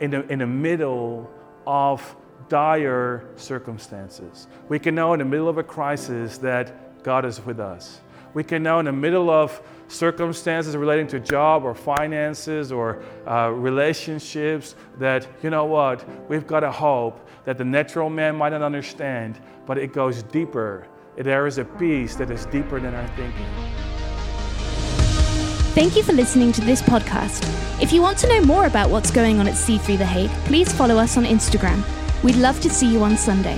in 0.00 0.10
the, 0.10 0.26
in 0.32 0.38
the 0.40 0.46
middle 0.46 1.30
of 1.66 2.16
dire 2.48 3.28
circumstances, 3.36 4.46
we 4.68 4.78
can 4.78 4.94
know 4.94 5.12
in 5.12 5.18
the 5.18 5.24
middle 5.24 5.48
of 5.48 5.58
a 5.58 5.62
crisis 5.62 6.38
that 6.38 7.02
God 7.02 7.24
is 7.24 7.44
with 7.44 7.60
us. 7.60 8.00
We 8.34 8.44
can 8.44 8.62
know 8.62 8.78
in 8.78 8.84
the 8.84 8.92
middle 8.92 9.30
of 9.30 9.60
circumstances 9.88 10.76
relating 10.76 11.06
to 11.08 11.20
job 11.20 11.64
or 11.64 11.74
finances 11.74 12.70
or 12.70 13.02
uh, 13.26 13.50
relationships 13.50 14.74
that, 14.98 15.26
you 15.42 15.50
know 15.50 15.64
what, 15.64 16.04
we've 16.28 16.46
got 16.46 16.62
a 16.62 16.70
hope 16.70 17.28
that 17.44 17.56
the 17.56 17.64
natural 17.64 18.10
man 18.10 18.36
might 18.36 18.50
not 18.50 18.62
understand, 18.62 19.40
but 19.66 19.78
it 19.78 19.92
goes 19.92 20.22
deeper. 20.24 20.86
There 21.16 21.46
is 21.46 21.58
a 21.58 21.64
peace 21.64 22.14
that 22.16 22.30
is 22.30 22.46
deeper 22.46 22.78
than 22.78 22.94
our 22.94 23.08
thinking. 23.16 23.87
Thank 25.78 25.94
you 25.94 26.02
for 26.02 26.12
listening 26.12 26.50
to 26.54 26.60
this 26.60 26.82
podcast. 26.82 27.40
If 27.80 27.92
you 27.92 28.02
want 28.02 28.18
to 28.18 28.28
know 28.28 28.40
more 28.40 28.66
about 28.66 28.90
what's 28.90 29.12
going 29.12 29.38
on 29.38 29.46
at 29.46 29.54
C3 29.54 29.96
The 29.96 30.04
Hague, 30.04 30.30
please 30.44 30.72
follow 30.72 30.96
us 30.96 31.16
on 31.16 31.24
Instagram. 31.24 31.84
We'd 32.24 32.34
love 32.34 32.60
to 32.62 32.68
see 32.68 32.92
you 32.92 33.00
on 33.04 33.16
Sunday. 33.16 33.56